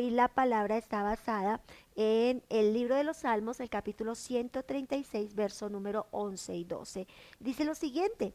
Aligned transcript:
hoy 0.00 0.08
la 0.08 0.28
palabra 0.28 0.78
está 0.78 1.02
basada 1.02 1.60
en 1.94 2.42
el 2.48 2.72
libro 2.72 2.94
de 2.94 3.04
los 3.04 3.18
Salmos, 3.18 3.60
el 3.60 3.68
capítulo 3.68 4.14
136, 4.14 5.34
verso 5.34 5.68
número 5.68 6.06
11 6.10 6.56
y 6.56 6.64
12. 6.64 7.06
Dice 7.38 7.66
lo 7.66 7.74
siguiente, 7.74 8.32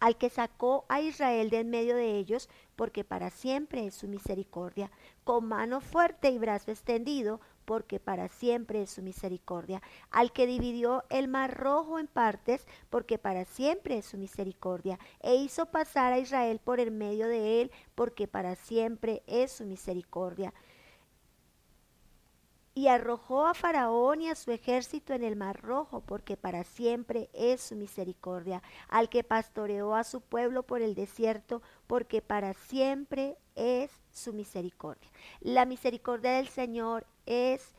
al 0.00 0.16
que 0.16 0.30
sacó 0.30 0.86
a 0.88 1.02
Israel 1.02 1.50
de 1.50 1.60
en 1.60 1.68
medio 1.68 1.96
de 1.96 2.16
ellos, 2.16 2.48
porque 2.76 3.04
para 3.04 3.28
siempre 3.28 3.86
es 3.86 3.94
su 3.94 4.08
misericordia, 4.08 4.90
con 5.22 5.46
mano 5.48 5.82
fuerte 5.82 6.30
y 6.30 6.38
brazo 6.38 6.70
extendido, 6.70 7.42
porque 7.64 8.00
para 8.00 8.28
siempre 8.28 8.82
es 8.82 8.90
su 8.90 9.02
misericordia. 9.02 9.82
Al 10.10 10.32
que 10.32 10.46
dividió 10.46 11.04
el 11.10 11.28
mar 11.28 11.56
rojo 11.56 11.98
en 11.98 12.06
partes, 12.06 12.66
porque 12.90 13.18
para 13.18 13.44
siempre 13.44 13.98
es 13.98 14.06
su 14.06 14.18
misericordia. 14.18 14.98
E 15.20 15.34
hizo 15.36 15.66
pasar 15.66 16.12
a 16.12 16.18
Israel 16.18 16.60
por 16.62 16.80
el 16.80 16.90
medio 16.90 17.28
de 17.28 17.62
él, 17.62 17.70
porque 17.94 18.28
para 18.28 18.54
siempre 18.56 19.22
es 19.26 19.52
su 19.52 19.64
misericordia 19.64 20.52
y 22.74 22.88
arrojó 22.88 23.46
a 23.46 23.54
Faraón 23.54 24.20
y 24.20 24.28
a 24.28 24.34
su 24.34 24.50
ejército 24.50 25.14
en 25.14 25.22
el 25.22 25.36
mar 25.36 25.62
rojo, 25.62 26.00
porque 26.00 26.36
para 26.36 26.64
siempre 26.64 27.30
es 27.32 27.60
su 27.60 27.76
misericordia, 27.76 28.62
al 28.88 29.08
que 29.08 29.22
pastoreó 29.22 29.94
a 29.94 30.02
su 30.02 30.20
pueblo 30.20 30.64
por 30.64 30.82
el 30.82 30.94
desierto, 30.94 31.62
porque 31.86 32.20
para 32.20 32.52
siempre 32.52 33.36
es 33.54 33.92
su 34.10 34.32
misericordia. 34.32 35.08
La 35.40 35.66
misericordia 35.66 36.32
del 36.32 36.48
Señor 36.48 37.06
es 37.26 37.72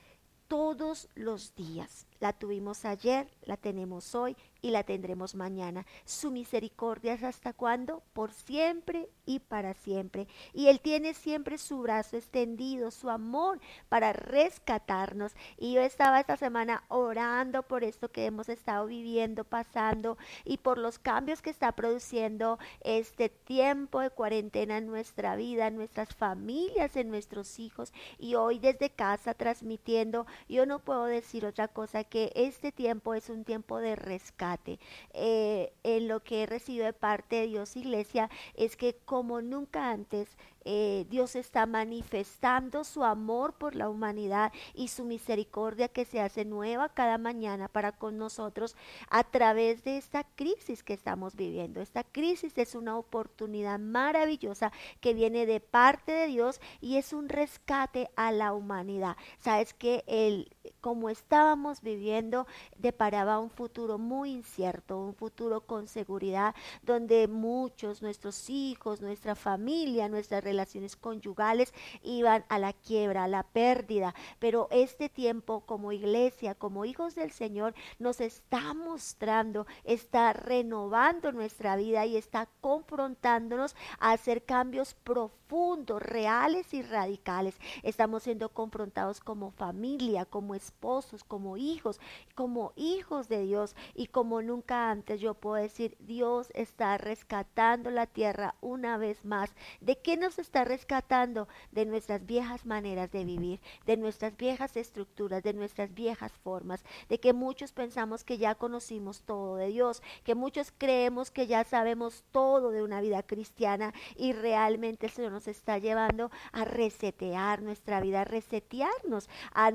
todos 0.47 1.09
los 1.15 1.55
días. 1.55 2.05
La 2.19 2.33
tuvimos 2.33 2.85
ayer, 2.85 3.27
la 3.43 3.57
tenemos 3.57 4.15
hoy 4.15 4.37
y 4.61 4.71
la 4.71 4.83
tendremos 4.83 5.35
mañana. 5.35 5.85
Su 6.05 6.31
misericordia 6.31 7.13
es 7.13 7.23
hasta 7.23 7.53
cuándo? 7.53 8.01
Por 8.13 8.31
siempre 8.31 9.09
y 9.25 9.39
para 9.39 9.73
siempre. 9.73 10.27
Y 10.53 10.69
Él 10.69 10.79
tiene 10.79 11.13
siempre 11.13 11.57
su 11.57 11.81
brazo 11.81 12.17
extendido, 12.17 12.89
su 12.89 13.09
amor 13.09 13.59
para 13.89 14.13
rescatarnos. 14.13 15.33
Y 15.57 15.73
yo 15.73 15.81
estaba 15.81 16.19
esta 16.19 16.37
semana 16.37 16.83
orando 16.87 17.63
por 17.63 17.83
esto 17.83 18.09
que 18.09 18.25
hemos 18.25 18.49
estado 18.49 18.87
viviendo, 18.87 19.43
pasando 19.43 20.17
y 20.45 20.57
por 20.57 20.77
los 20.77 20.99
cambios 20.99 21.41
que 21.41 21.49
está 21.49 21.73
produciendo 21.73 22.57
este 22.81 23.29
tiempo 23.29 23.99
de 23.99 24.09
cuarentena 24.09 24.77
en 24.77 24.87
nuestra 24.87 25.35
vida, 25.35 25.67
en 25.67 25.75
nuestras 25.75 26.15
familias, 26.15 26.95
en 26.95 27.09
nuestros 27.09 27.59
hijos. 27.59 27.93
Y 28.17 28.35
hoy 28.35 28.59
desde 28.59 28.89
casa 28.89 29.33
transmitiendo, 29.33 30.25
yo 30.47 30.65
no 30.65 30.79
puedo 30.79 31.05
decir 31.05 31.45
otra 31.45 31.67
cosa 31.67 32.04
que 32.09 32.31
este 32.35 32.71
tiempo 32.71 33.13
es 33.13 33.29
un 33.29 33.43
tiempo 33.43 33.79
de 33.79 33.95
rescate. 33.95 34.79
Eh, 35.13 35.73
en 35.83 36.07
lo 36.07 36.23
que 36.23 36.43
he 36.43 36.45
recibido 36.45 36.85
de 36.85 36.93
parte 36.93 37.37
de 37.37 37.47
Dios 37.47 37.75
Iglesia 37.75 38.29
es 38.55 38.75
que 38.77 38.95
como 39.05 39.41
nunca 39.41 39.91
antes 39.91 40.37
eh, 40.67 41.05
Dios 41.09 41.35
está 41.35 41.67
manifestando 41.67 42.83
su 42.83 43.03
amor 43.03 43.53
por 43.53 43.75
la 43.75 43.87
humanidad 43.87 44.51
y 44.73 44.87
su 44.87 45.05
misericordia 45.05 45.89
que 45.89 46.05
se 46.05 46.19
hace 46.19 46.43
nueva 46.43 46.89
cada 46.89 47.19
mañana 47.19 47.67
para 47.67 47.91
con 47.91 48.17
nosotros 48.17 48.75
a 49.11 49.23
través 49.23 49.83
de 49.83 49.97
esta 49.97 50.23
crisis 50.23 50.81
que 50.83 50.93
estamos 50.93 51.35
viviendo. 51.35 51.81
Esta 51.81 52.03
crisis 52.03 52.57
es 52.57 52.73
una 52.73 52.97
oportunidad 52.97 53.77
maravillosa 53.77 54.71
que 55.01 55.13
viene 55.13 55.45
de 55.45 55.59
parte 55.59 56.11
de 56.11 56.27
Dios 56.27 56.59
y 56.81 56.97
es 56.97 57.13
un 57.13 57.29
rescate 57.29 58.09
a 58.15 58.31
la 58.31 58.53
humanidad. 58.53 59.17
Sabes 59.37 59.75
que 59.75 60.03
el 60.07 60.54
como 60.81 61.09
estábamos 61.09 61.81
viviendo 61.81 62.47
deparaba 62.77 63.39
un 63.39 63.49
futuro 63.49 63.97
muy 63.97 64.31
incierto, 64.31 64.99
un 64.99 65.13
futuro 65.13 65.61
con 65.61 65.87
seguridad 65.87 66.55
donde 66.83 67.27
muchos 67.27 68.01
nuestros 68.01 68.49
hijos, 68.49 69.01
nuestra 69.01 69.35
familia, 69.35 70.09
nuestras 70.09 70.43
relaciones 70.43 70.95
conyugales 70.95 71.73
iban 72.01 72.45
a 72.49 72.59
la 72.59 72.73
quiebra, 72.73 73.25
a 73.25 73.27
la 73.27 73.43
pérdida. 73.43 74.13
Pero 74.39 74.67
este 74.71 75.09
tiempo 75.09 75.61
como 75.61 75.91
iglesia, 75.91 76.55
como 76.55 76.85
hijos 76.85 77.15
del 77.15 77.31
Señor, 77.31 77.73
nos 77.99 78.21
está 78.21 78.73
mostrando, 78.73 79.65
está 79.83 80.33
renovando 80.33 81.31
nuestra 81.31 81.75
vida 81.75 82.05
y 82.05 82.17
está 82.17 82.47
confrontándonos 82.61 83.75
a 83.99 84.11
hacer 84.11 84.43
cambios 84.43 84.93
profundos, 84.93 86.01
reales 86.01 86.73
y 86.73 86.81
radicales. 86.81 87.55
Estamos 87.83 88.23
siendo 88.23 88.49
confrontados 88.49 89.19
como 89.19 89.51
familia, 89.51 90.25
como 90.25 90.54
esposos, 90.55 91.23
como 91.23 91.57
hijos, 91.57 91.99
como 92.33 92.73
hijos 92.75 93.29
de 93.29 93.41
Dios. 93.43 93.75
Y 93.93 94.07
como 94.07 94.41
nunca 94.41 94.89
antes 94.89 95.21
yo 95.21 95.33
puedo 95.35 95.61
decir, 95.61 95.97
Dios 95.99 96.49
está 96.53 96.97
rescatando 96.97 97.91
la 97.91 98.07
tierra 98.07 98.55
una 98.61 98.97
vez 98.97 99.25
más. 99.25 99.53
¿De 99.81 99.99
qué 99.99 100.17
nos 100.17 100.39
está 100.39 100.63
rescatando 100.63 101.47
de 101.71 101.85
nuestras 101.85 102.25
viejas 102.25 102.65
maneras 102.65 103.11
de 103.11 103.25
vivir, 103.25 103.59
de 103.85 103.97
nuestras 103.97 104.35
viejas 104.37 104.77
estructuras, 104.77 105.43
de 105.43 105.53
nuestras 105.53 105.93
viejas 105.93 106.31
formas, 106.43 106.83
de 107.09 107.19
que 107.19 107.33
muchos 107.33 107.71
pensamos 107.71 108.23
que 108.23 108.37
ya 108.37 108.55
conocimos 108.55 109.21
todo 109.21 109.55
de 109.55 109.67
Dios, 109.67 110.01
que 110.23 110.35
muchos 110.35 110.73
creemos 110.77 111.31
que 111.31 111.47
ya 111.47 111.63
sabemos 111.63 112.23
todo 112.31 112.71
de 112.71 112.83
una 112.83 113.01
vida 113.01 113.23
cristiana 113.23 113.93
y 114.15 114.33
realmente 114.33 115.07
el 115.07 115.11
Señor 115.11 115.31
nos 115.31 115.47
está 115.47 115.77
llevando 115.77 116.31
a 116.51 116.65
resetear 116.65 117.61
nuestra 117.61 118.01
vida, 118.01 118.21
a 118.21 118.25
resetearnos, 118.25 119.29
a 119.53 119.71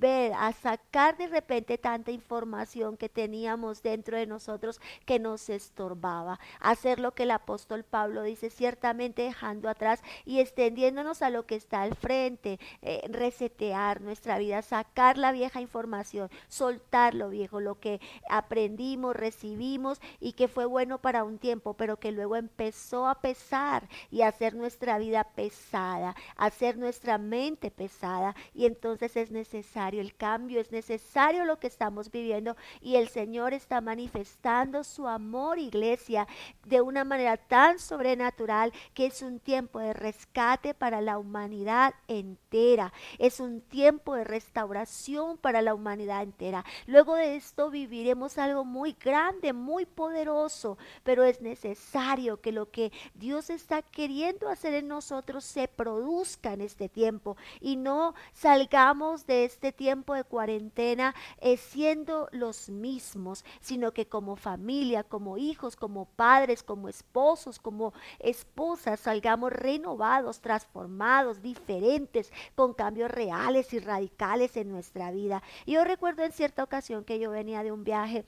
volver 0.00 0.32
a 0.34 0.52
sacar 0.52 1.16
de 1.16 1.26
repente 1.26 1.76
tanta 1.76 2.10
información 2.10 2.96
que 2.96 3.08
teníamos 3.08 3.82
dentro 3.82 4.16
de 4.16 4.26
nosotros 4.26 4.80
que 5.04 5.18
nos 5.18 5.48
estorbaba, 5.50 6.40
hacer 6.58 6.98
lo 6.98 7.12
que 7.12 7.24
el 7.24 7.30
apóstol 7.30 7.84
Pablo 7.84 8.22
dice, 8.22 8.50
ciertamente 8.50 9.22
dejando 9.22 9.68
atrás 9.68 10.02
y 10.24 10.40
extendiéndonos 10.40 11.22
a 11.22 11.30
lo 11.30 11.44
que 11.46 11.54
está 11.54 11.82
al 11.82 11.94
frente, 11.94 12.58
eh, 12.82 13.02
resetear 13.10 14.00
nuestra 14.00 14.38
vida, 14.38 14.62
sacar 14.62 15.18
la 15.18 15.32
vieja 15.32 15.60
información, 15.60 16.30
soltar 16.48 17.14
lo 17.14 17.28
viejo, 17.28 17.60
lo 17.60 17.78
que 17.78 18.00
aprendimos, 18.28 19.14
recibimos 19.14 20.00
y 20.18 20.32
que 20.32 20.48
fue 20.48 20.64
bueno 20.64 20.98
para 20.98 21.24
un 21.24 21.38
tiempo, 21.38 21.74
pero 21.74 21.98
que 21.98 22.12
luego 22.12 22.36
empezó 22.36 23.06
a 23.06 23.20
pesar 23.20 23.88
y 24.10 24.22
a 24.22 24.28
hacer 24.28 24.54
nuestra 24.54 24.98
vida 24.98 25.24
pesada, 25.24 26.16
hacer 26.36 26.78
nuestra 26.78 27.18
mente 27.18 27.70
pesada. 27.70 28.34
Y 28.54 28.66
entonces 28.66 29.16
es 29.16 29.30
necesario 29.30 29.89
el 29.98 30.14
cambio, 30.14 30.60
es 30.60 30.70
necesario 30.70 31.44
lo 31.44 31.58
que 31.58 31.66
estamos 31.66 32.10
viviendo 32.10 32.56
y 32.80 32.96
el 32.96 33.08
Señor 33.08 33.54
está 33.54 33.80
manifestando 33.80 34.84
su 34.84 35.08
amor, 35.08 35.58
iglesia, 35.58 36.28
de 36.64 36.80
una 36.80 37.04
manera 37.04 37.36
tan 37.36 37.78
sobrenatural 37.78 38.72
que 38.94 39.06
es 39.06 39.22
un 39.22 39.40
tiempo 39.40 39.80
de 39.80 39.92
rescate 39.92 40.74
para 40.74 41.00
la 41.00 41.18
humanidad 41.18 41.94
entera. 42.08 42.92
Es 43.18 43.40
un 43.40 43.60
tiempo 43.60 44.14
de 44.14 44.24
restauración 44.24 45.38
para 45.38 45.62
la 45.62 45.74
humanidad 45.74 46.22
entera. 46.22 46.64
Luego 46.86 47.14
de 47.14 47.36
esto 47.36 47.70
viviremos 47.70 48.38
algo 48.38 48.64
muy 48.64 48.92
grande, 48.92 49.52
muy 49.52 49.86
poderoso, 49.86 50.78
pero 51.02 51.24
es 51.24 51.40
necesario 51.40 52.40
que 52.40 52.52
lo 52.52 52.70
que 52.70 52.92
Dios 53.14 53.50
está 53.50 53.82
queriendo 53.82 54.48
hacer 54.48 54.74
en 54.74 54.88
nosotros 54.88 55.44
se 55.44 55.68
produzca 55.68 56.52
en 56.52 56.60
este 56.60 56.88
tiempo 56.88 57.36
y 57.60 57.76
no 57.76 58.14
salgamos 58.32 59.26
de 59.26 59.44
este 59.44 59.72
tiempo 59.80 60.12
de 60.12 60.24
cuarentena 60.24 61.14
eh, 61.38 61.56
siendo 61.56 62.28
los 62.32 62.68
mismos, 62.68 63.46
sino 63.62 63.92
que 63.92 64.06
como 64.06 64.36
familia, 64.36 65.04
como 65.04 65.38
hijos, 65.38 65.74
como 65.74 66.04
padres, 66.04 66.62
como 66.62 66.90
esposos, 66.90 67.58
como 67.58 67.94
esposas, 68.18 69.00
salgamos 69.00 69.50
renovados, 69.50 70.42
transformados, 70.42 71.40
diferentes, 71.40 72.30
con 72.54 72.74
cambios 72.74 73.10
reales 73.10 73.72
y 73.72 73.78
radicales 73.78 74.54
en 74.58 74.70
nuestra 74.70 75.10
vida. 75.12 75.42
yo 75.66 75.82
recuerdo 75.82 76.24
en 76.24 76.32
cierta 76.32 76.62
ocasión 76.62 77.02
que 77.02 77.18
yo 77.18 77.30
venía 77.30 77.62
de 77.62 77.72
un 77.72 77.82
viaje 77.82 78.26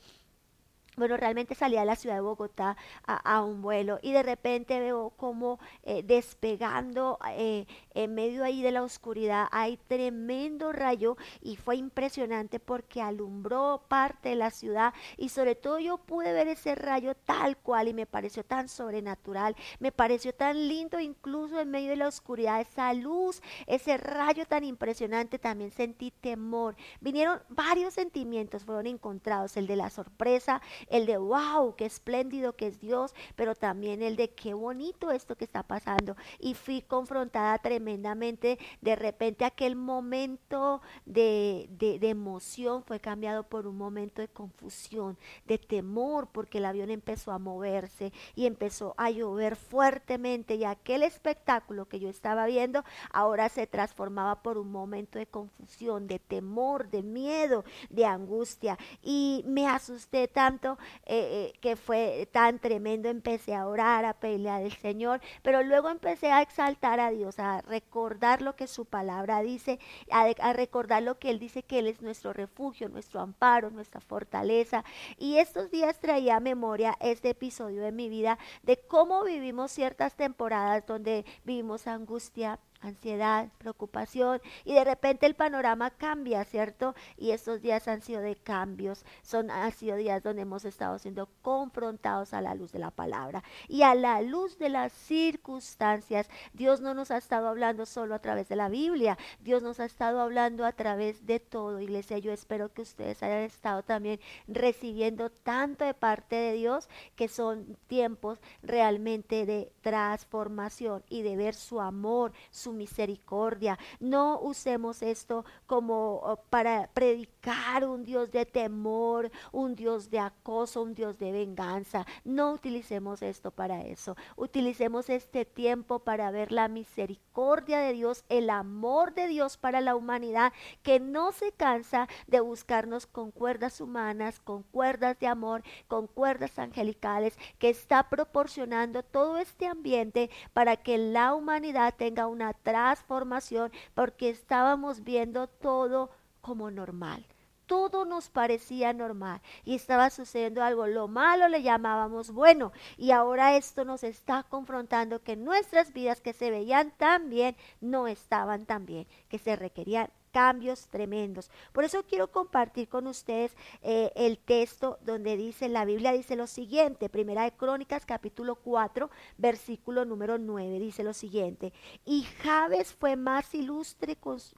bueno, 0.97 1.17
realmente 1.17 1.55
salí 1.55 1.77
a 1.77 1.85
la 1.85 1.97
ciudad 1.97 2.17
de 2.17 2.21
Bogotá 2.21 2.77
a, 3.07 3.43
un 3.43 3.63
vuelo 3.63 3.99
y 4.03 4.13
de 4.13 4.23
repente 4.23 4.79
veo 4.79 5.11
como 5.17 5.59
eh, 5.85 6.03
despegando 6.03 7.19
eh, 7.31 7.67
en 7.95 8.15
medio 8.15 8.45
ahí 8.45 8.63
de 8.63 8.73
la 8.73 8.83
oscuridad 8.83 9.49
hay 9.51 9.79
tremendo 9.89 10.71
rayo 10.73 11.17
y 11.41 11.57
fue 11.57 11.77
impresionante 11.77 12.61
porque 12.61 13.01
alumbró 13.01 13.85
parte 13.89 14.31
de 14.31 14.37
la 14.37 14.51
ciudad 14.51 14.93
y 15.17 15.31
sobre 15.31 15.55
todo 15.55 15.79
yo 15.79 15.97
pude 15.99 16.33
ver 16.33 16.49
ese 16.49 16.75
rayo 16.75 17.15
tal 17.15 17.57
cual 17.57 17.89
y 17.89 17.95
me 17.95 18.07
pareció 18.07 18.45
tan 18.45 18.69
sobrenatural, 18.69 19.57
me 19.79 19.93
pareció 19.93 20.35
tan 20.35 20.69
lindo 20.69 21.01
incluso 21.01 21.59
en 21.59 21.71
medio 21.71 21.91
de 21.91 21.97
la 21.97 22.09
oscuridad, 22.09 22.61
esa 22.61 22.93
luz, 22.93 23.43
ese 23.67 23.97
rayo 23.97 24.47
tan 24.47 24.65
impresionante, 24.65 25.39
también 25.39 25.71
sentí 25.71 26.11
temor. 26.11 26.77
Vinieron 27.01 27.41
varios 27.49 27.95
sentimientos, 27.95 28.65
fueron 28.65 28.87
encontrados, 28.87 29.57
el 29.57 29.67
de 29.67 29.77
la 29.77 29.91
sorpresa, 29.91 30.61
el 30.89 31.07
de 31.07 31.17
wow, 31.17 31.75
qué 31.77 31.87
espléndido 31.87 32.55
que 32.55 32.67
es 32.67 32.81
Dios, 32.81 33.15
pero 33.37 33.55
también 33.55 34.03
el 34.03 34.17
de 34.17 34.31
qué 34.31 34.55
bonito 34.55 35.11
esto 35.11 35.37
que 35.37 35.45
está 35.45 35.63
pasando. 35.63 36.17
Y 36.39 36.55
fui 36.55 36.83
confrontada 36.83 37.59
tremendamente, 37.59 38.59
de 38.81 38.97
repente 38.97 39.45
aquel 39.45 39.77
momento 39.77 40.81
de, 41.07 41.69
de, 41.71 41.99
de 41.99 42.09
emoción 42.09 42.83
fue 42.83 43.01
cambiado 43.01 43.45
por 43.45 43.67
un 43.67 43.77
momento 43.77 44.23
de 44.23 44.29
confusión, 44.29 45.19
de 45.47 45.59
temor, 45.59 46.29
porque 46.33 46.59
el 46.59 46.65
avión 46.65 46.91
empezó 46.91 47.33
a 47.33 47.39
moverse 47.39 48.13
y 48.35 48.47
empezó 48.47 48.95
a 48.97 49.11
llover 49.11 49.57
fuertemente 49.57 50.55
y 50.55 50.65
aquel 50.65 51.03
espectáculo 51.03 51.87
que 51.87 52.01
yo 52.01 52.09
estaba 52.09 52.47
viendo 52.47 52.85
ahora 53.13 53.49
se 53.49 53.67
transformaba 53.67 54.43
por 54.43 54.59
un 54.59 54.71
momento 54.71 55.19
de 55.19 55.27
confusión, 55.27 56.07
de 56.07 56.19
temor, 56.19 56.89
de 56.89 57.03
miedo, 57.03 57.65
de 57.91 58.05
angustia. 58.07 58.79
Y 59.03 59.45
me 59.47 59.67
asusté 59.69 60.29
tanto 60.29 60.72
eh, 61.07 61.53
eh, 61.55 61.59
que 61.61 61.77
fue 61.77 62.29
tan 62.33 62.59
tremendo. 62.59 63.09
Empecé 63.09 63.55
a 63.55 63.67
orar, 63.67 64.05
a 64.05 64.15
pelear 64.15 64.63
al 64.63 64.73
Señor, 64.73 65.21
pero 65.43 65.63
luego 65.63 65.89
empecé 65.91 66.31
a 66.31 66.43
exaltar 66.43 67.01
a 67.01 67.11
Dios, 67.11 67.39
a 67.39 67.63
recordar 67.63 68.43
lo 68.43 68.57
que 68.57 68.67
su 68.67 68.85
palabra 68.85 69.43
dice, 69.43 69.79
a, 70.11 70.23
a 70.39 70.53
recordar 70.53 71.03
lo 71.03 71.19
que 71.19 71.31
Él 71.31 71.39
dice 71.39 71.63
que 71.63 71.79
Él 71.79 71.87
es 71.87 72.03
nuestro 72.03 72.33
refugio, 72.33 72.89
nuestro 72.89 73.21
amparo, 73.21 73.71
nuestra 73.71 74.01
fortaleza. 74.01 74.85
Y 75.19 75.39
estos 75.39 75.71
días 75.71 75.99
traía 75.99 76.37
a 76.37 76.41
memoria 76.41 76.97
este 77.01 77.31
episodio 77.31 77.83
de 77.83 77.93
mi 77.93 78.09
vida 78.09 78.39
de 78.63 78.79
cómo 78.79 79.25
vivimos 79.25 79.73
ciertas 79.73 80.15
temporadas 80.15 80.87
donde 80.87 81.25
vivimos 81.45 81.87
angustia, 81.87 82.59
ansiedad, 82.83 83.49
preocupación 83.59 84.41
y 84.65 84.75
de 84.75 84.85
repente 84.85 85.27
el 85.27 85.35
panorama 85.35 85.91
cambia, 85.91 86.45
¿cierto? 86.45 86.95
Y 87.17 87.31
estos 87.31 87.63
días 87.63 87.89
han 87.89 88.03
sido 88.03 88.21
de 88.21 88.37
cambios, 88.37 89.05
son 89.23 89.51
han 89.51 89.73
sido 89.73 89.97
días 89.97 90.23
donde 90.23 90.43
hemos 90.43 90.65
estado 90.65 90.99
siendo 90.99 91.29
confrontados 91.43 92.35
a 92.35 92.41
la 92.41 92.55
luz 92.55 92.73
de 92.73 92.79
la 92.79 92.91
palabra 92.91 93.43
y 93.69 93.83
a 93.83 93.95
la 93.95 94.21
luz 94.23 94.59
de 94.59 94.69
las 94.69 94.93
circunstancias. 94.93 96.29
Dios 96.53 96.81
no 96.81 96.95
nos 96.95 97.11
ha 97.11 97.19
estado 97.19 97.49
hablando 97.49 97.87
solo 97.87 98.15
a 98.15 98.19
través 98.21 98.49
de 98.49 98.57
la 98.57 98.69
Biblia, 98.69 99.17
Dios 99.41 99.63
nos 99.63 99.81
ha 99.81 99.85
estado 99.85 100.21
hablando 100.21 100.65
a 100.65 100.73
través 100.73 101.27
de 101.27 101.41
todo. 101.41 101.81
Iglesia, 101.81 102.19
yo 102.19 102.33
espero 102.33 102.73
que 102.73 102.83
ustedes 102.83 103.23
hayan 103.23 103.43
estado 103.43 103.83
también 103.83 104.21
recibiendo 104.49 105.31
tanto 105.31 105.85
de 105.85 105.95
parte 105.95 106.37
de 106.37 106.53
Dios 106.53 106.89
que 107.17 107.29
son 107.29 107.77
tiempos 107.87 108.41
realmente 108.63 109.47
de 109.47 109.73
transformación 109.81 111.05
y 111.09 111.23
de 111.23 111.37
ver 111.37 111.55
su 111.55 111.81
amor, 111.81 112.33
su 112.51 112.72
misericordia. 112.73 113.79
No 114.01 114.41
usemos 114.41 115.03
esto 115.03 115.45
como 115.67 116.17
oh, 116.17 116.37
para 116.51 116.89
predicar 116.93 117.87
un 117.87 118.05
Dios 118.05 118.31
de 118.31 118.47
temor, 118.47 119.31
un 119.53 119.75
Dios 119.75 120.11
de 120.11 120.19
acoso, 120.19 120.83
un 120.83 120.95
Dios 120.95 121.19
de 121.19 121.33
venganza. 121.33 122.07
No 122.25 122.53
utilicemos 122.53 123.23
esto 123.23 123.51
para 123.51 123.83
eso. 123.83 124.17
Utilicemos 124.37 125.09
este 125.11 125.45
tiempo 125.45 126.01
para 126.01 126.31
ver 126.31 126.53
la 126.53 126.69
misericordia 126.69 127.79
de 127.79 127.93
Dios, 127.93 128.25
el 128.29 128.51
amor 128.51 129.15
de 129.15 129.29
Dios 129.29 129.57
para 129.57 129.81
la 129.81 129.97
humanidad, 129.97 130.53
que 130.83 131.01
no 131.01 131.33
se 131.33 131.53
cansa 131.53 132.09
de 132.27 132.41
buscarnos 132.41 133.07
con 133.07 133.31
cuerdas 133.31 133.81
humanas, 133.81 134.41
con 134.41 134.63
cuerdas 134.63 135.19
de 135.19 135.27
amor, 135.27 135.63
con 135.89 136.07
cuerdas 136.07 136.59
angelicales, 136.59 137.37
que 137.59 137.71
está 137.71 138.09
proporcionando 138.09 139.03
todo 139.03 139.39
este 139.39 139.67
ambiente 139.67 140.31
para 140.53 140.77
que 140.77 140.99
la 140.99 141.35
humanidad 141.35 141.95
tenga 141.97 142.27
una 142.27 142.53
transformación 142.63 143.73
porque 143.95 144.31
estábamos 144.31 145.05
viendo 145.05 145.47
todo 145.47 146.11
como 146.41 146.71
normal. 146.71 147.27
Todo 147.67 148.05
nos 148.05 148.29
parecía 148.29 148.93
normal 148.93 149.41
y 149.65 149.77
estaba 149.77 150.11
sucediendo 150.11 150.63
algo. 150.63 150.87
Lo 150.87 151.09
malo 151.09 151.49
le 151.49 151.63
llamábamos 151.63 152.33
bueno 152.33 152.73
y 152.99 153.13
ahora 153.13 153.57
esto 153.57 153.85
nos 153.85 154.05
está 154.05 154.43
confrontando 154.43 155.23
que 155.23 155.37
nuestras 155.37 155.93
vidas 155.93 156.21
que 156.21 156.33
se 156.33 156.51
veían 156.51 156.91
tan 156.91 157.31
bien 157.31 157.57
no 157.81 158.09
estaban 158.09 158.67
tan 158.67 158.85
bien, 158.85 159.07
que 159.29 159.39
se 159.39 159.57
requerían 159.57 160.11
cambios 160.33 160.89
tremendos. 160.89 161.51
Por 161.73 161.85
eso 161.85 162.05
quiero 162.05 162.31
compartir 162.33 162.89
con 162.89 163.07
ustedes 163.07 163.55
eh, 163.83 164.11
el 164.17 164.39
texto 164.39 164.99
donde 165.03 165.37
dice, 165.37 165.69
la 165.69 165.85
Biblia 165.85 166.13
dice 166.13 166.35
lo 166.35 166.47
siguiente, 166.47 167.09
Primera 167.09 167.45
de 167.45 167.53
Crónicas 167.53 168.05
capítulo 168.07 168.57
4, 168.57 169.11
versículo 169.39 170.05
número 170.05 170.39
9, 170.39 170.81
dice 170.81 171.05
lo 171.05 171.13
siguiente, 171.13 171.73
y 172.05 172.23
Jabes 172.23 172.95
fue 172.95 173.17
más 173.17 173.55
ilustre 173.55 174.17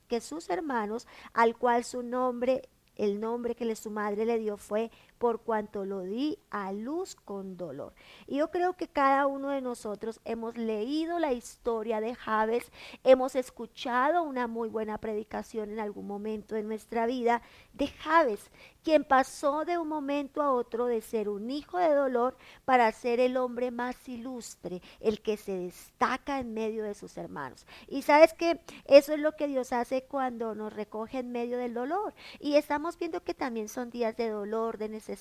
que 0.08 0.20
sus 0.20 0.48
hermanos, 0.48 1.06
al 1.32 1.56
cual 1.56 1.84
su 1.84 2.02
nombre 2.02 2.62
el 2.96 3.20
nombre 3.20 3.54
que 3.54 3.64
le, 3.64 3.74
su 3.74 3.90
madre 3.90 4.24
le 4.24 4.38
dio 4.38 4.56
fue 4.56 4.90
por 5.24 5.40
cuanto 5.40 5.86
lo 5.86 6.02
di 6.02 6.38
a 6.50 6.70
luz 6.70 7.14
con 7.14 7.56
dolor. 7.56 7.94
Y 8.26 8.36
yo 8.36 8.50
creo 8.50 8.74
que 8.74 8.88
cada 8.88 9.26
uno 9.26 9.48
de 9.48 9.62
nosotros 9.62 10.20
hemos 10.26 10.58
leído 10.58 11.18
la 11.18 11.32
historia 11.32 12.02
de 12.02 12.14
Javes, 12.14 12.70
hemos 13.04 13.34
escuchado 13.34 14.22
una 14.22 14.48
muy 14.48 14.68
buena 14.68 14.98
predicación 14.98 15.70
en 15.70 15.80
algún 15.80 16.06
momento 16.06 16.56
de 16.56 16.62
nuestra 16.62 17.06
vida 17.06 17.40
de 17.72 17.86
Javes, 17.86 18.50
quien 18.82 19.02
pasó 19.02 19.64
de 19.64 19.78
un 19.78 19.88
momento 19.88 20.42
a 20.42 20.52
otro 20.52 20.84
de 20.84 21.00
ser 21.00 21.30
un 21.30 21.50
hijo 21.50 21.78
de 21.78 21.94
dolor 21.94 22.36
para 22.66 22.92
ser 22.92 23.18
el 23.18 23.38
hombre 23.38 23.70
más 23.70 24.06
ilustre, 24.06 24.82
el 25.00 25.22
que 25.22 25.38
se 25.38 25.56
destaca 25.56 26.38
en 26.38 26.52
medio 26.52 26.84
de 26.84 26.92
sus 26.92 27.16
hermanos. 27.16 27.66
Y 27.88 28.02
sabes 28.02 28.34
que 28.34 28.60
eso 28.84 29.14
es 29.14 29.20
lo 29.20 29.32
que 29.36 29.48
Dios 29.48 29.72
hace 29.72 30.04
cuando 30.04 30.54
nos 30.54 30.74
recoge 30.74 31.20
en 31.20 31.32
medio 31.32 31.56
del 31.56 31.72
dolor. 31.72 32.12
Y 32.40 32.56
estamos 32.56 32.98
viendo 32.98 33.24
que 33.24 33.32
también 33.32 33.70
son 33.70 33.88
días 33.88 34.18
de 34.18 34.28
dolor, 34.28 34.76
de 34.76 34.90
necesidad 34.90 35.13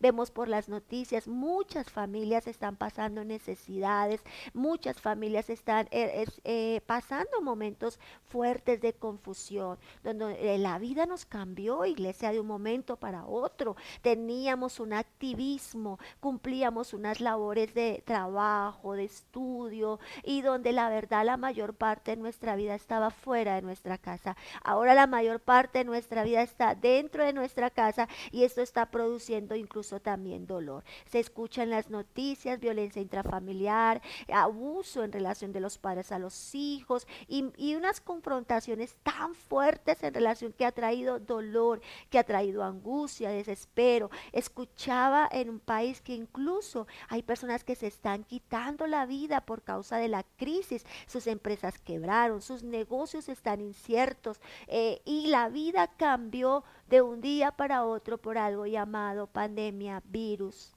Vemos 0.00 0.30
por 0.30 0.48
las 0.48 0.68
noticias, 0.68 1.28
muchas 1.28 1.90
familias 1.90 2.46
están 2.46 2.76
pasando 2.76 3.24
necesidades, 3.24 4.22
muchas 4.52 5.00
familias 5.00 5.50
están 5.50 5.88
eh, 5.90 6.26
eh, 6.44 6.80
pasando 6.86 7.40
momentos 7.40 7.98
fuertes 8.24 8.80
de 8.80 8.92
confusión, 8.92 9.78
donde 10.02 10.54
eh, 10.54 10.58
la 10.58 10.78
vida 10.78 11.06
nos 11.06 11.24
cambió, 11.24 11.84
iglesia, 11.84 12.32
de 12.32 12.40
un 12.40 12.46
momento 12.46 12.96
para 12.96 13.26
otro. 13.26 13.76
Teníamos 14.02 14.80
un 14.80 14.92
activismo, 14.92 15.98
cumplíamos 16.20 16.92
unas 16.92 17.20
labores 17.20 17.74
de 17.74 18.02
trabajo, 18.04 18.94
de 18.94 19.04
estudio, 19.04 19.98
y 20.22 20.42
donde 20.42 20.72
la 20.72 20.88
verdad 20.88 21.24
la 21.24 21.36
mayor 21.36 21.74
parte 21.74 22.12
de 22.12 22.16
nuestra 22.18 22.56
vida 22.56 22.74
estaba 22.74 23.10
fuera 23.10 23.54
de 23.56 23.62
nuestra 23.62 23.98
casa. 23.98 24.36
Ahora 24.62 24.94
la 24.94 25.06
mayor 25.06 25.40
parte 25.40 25.78
de 25.78 25.84
nuestra 25.84 26.22
vida 26.24 26.42
está 26.42 26.74
dentro 26.74 27.24
de 27.24 27.32
nuestra 27.32 27.70
casa 27.70 28.08
y 28.30 28.44
esto 28.44 28.60
está 28.60 28.86
produciendo 28.98 29.54
incluso 29.54 30.00
también 30.00 30.44
dolor. 30.44 30.82
Se 31.06 31.20
escuchan 31.20 31.70
las 31.70 31.88
noticias, 31.88 32.58
violencia 32.58 33.00
intrafamiliar, 33.00 34.02
abuso 34.32 35.04
en 35.04 35.12
relación 35.12 35.52
de 35.52 35.60
los 35.60 35.78
padres 35.78 36.10
a 36.10 36.18
los 36.18 36.52
hijos 36.52 37.06
y, 37.28 37.44
y 37.56 37.76
unas 37.76 38.00
confrontaciones 38.00 38.96
tan 39.04 39.36
fuertes 39.36 40.02
en 40.02 40.14
relación 40.14 40.52
que 40.52 40.66
ha 40.66 40.72
traído 40.72 41.20
dolor, 41.20 41.80
que 42.10 42.18
ha 42.18 42.24
traído 42.24 42.64
angustia, 42.64 43.30
desespero. 43.30 44.10
Escuchaba 44.32 45.28
en 45.30 45.48
un 45.48 45.60
país 45.60 46.00
que 46.00 46.14
incluso 46.14 46.88
hay 47.08 47.22
personas 47.22 47.62
que 47.62 47.76
se 47.76 47.86
están 47.86 48.24
quitando 48.24 48.88
la 48.88 49.06
vida 49.06 49.42
por 49.42 49.62
causa 49.62 49.98
de 49.98 50.08
la 50.08 50.24
crisis, 50.36 50.84
sus 51.06 51.28
empresas 51.28 51.78
quebraron, 51.78 52.42
sus 52.42 52.64
negocios 52.64 53.28
están 53.28 53.60
inciertos 53.60 54.40
eh, 54.66 55.00
y 55.04 55.28
la 55.28 55.48
vida 55.50 55.86
cambió 55.86 56.64
de 56.88 57.02
un 57.02 57.20
día 57.20 57.52
para 57.52 57.84
otro 57.84 58.18
por 58.18 58.38
algo 58.38 58.66
llamado 58.66 59.26
pandemia, 59.26 60.02
virus. 60.04 60.74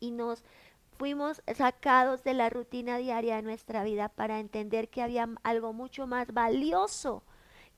Y 0.00 0.10
nos 0.10 0.44
fuimos 0.96 1.42
sacados 1.54 2.22
de 2.22 2.34
la 2.34 2.50
rutina 2.50 2.98
diaria 2.98 3.36
de 3.36 3.42
nuestra 3.42 3.82
vida 3.84 4.08
para 4.08 4.38
entender 4.38 4.88
que 4.88 5.02
había 5.02 5.28
algo 5.42 5.72
mucho 5.72 6.06
más 6.06 6.32
valioso 6.32 7.24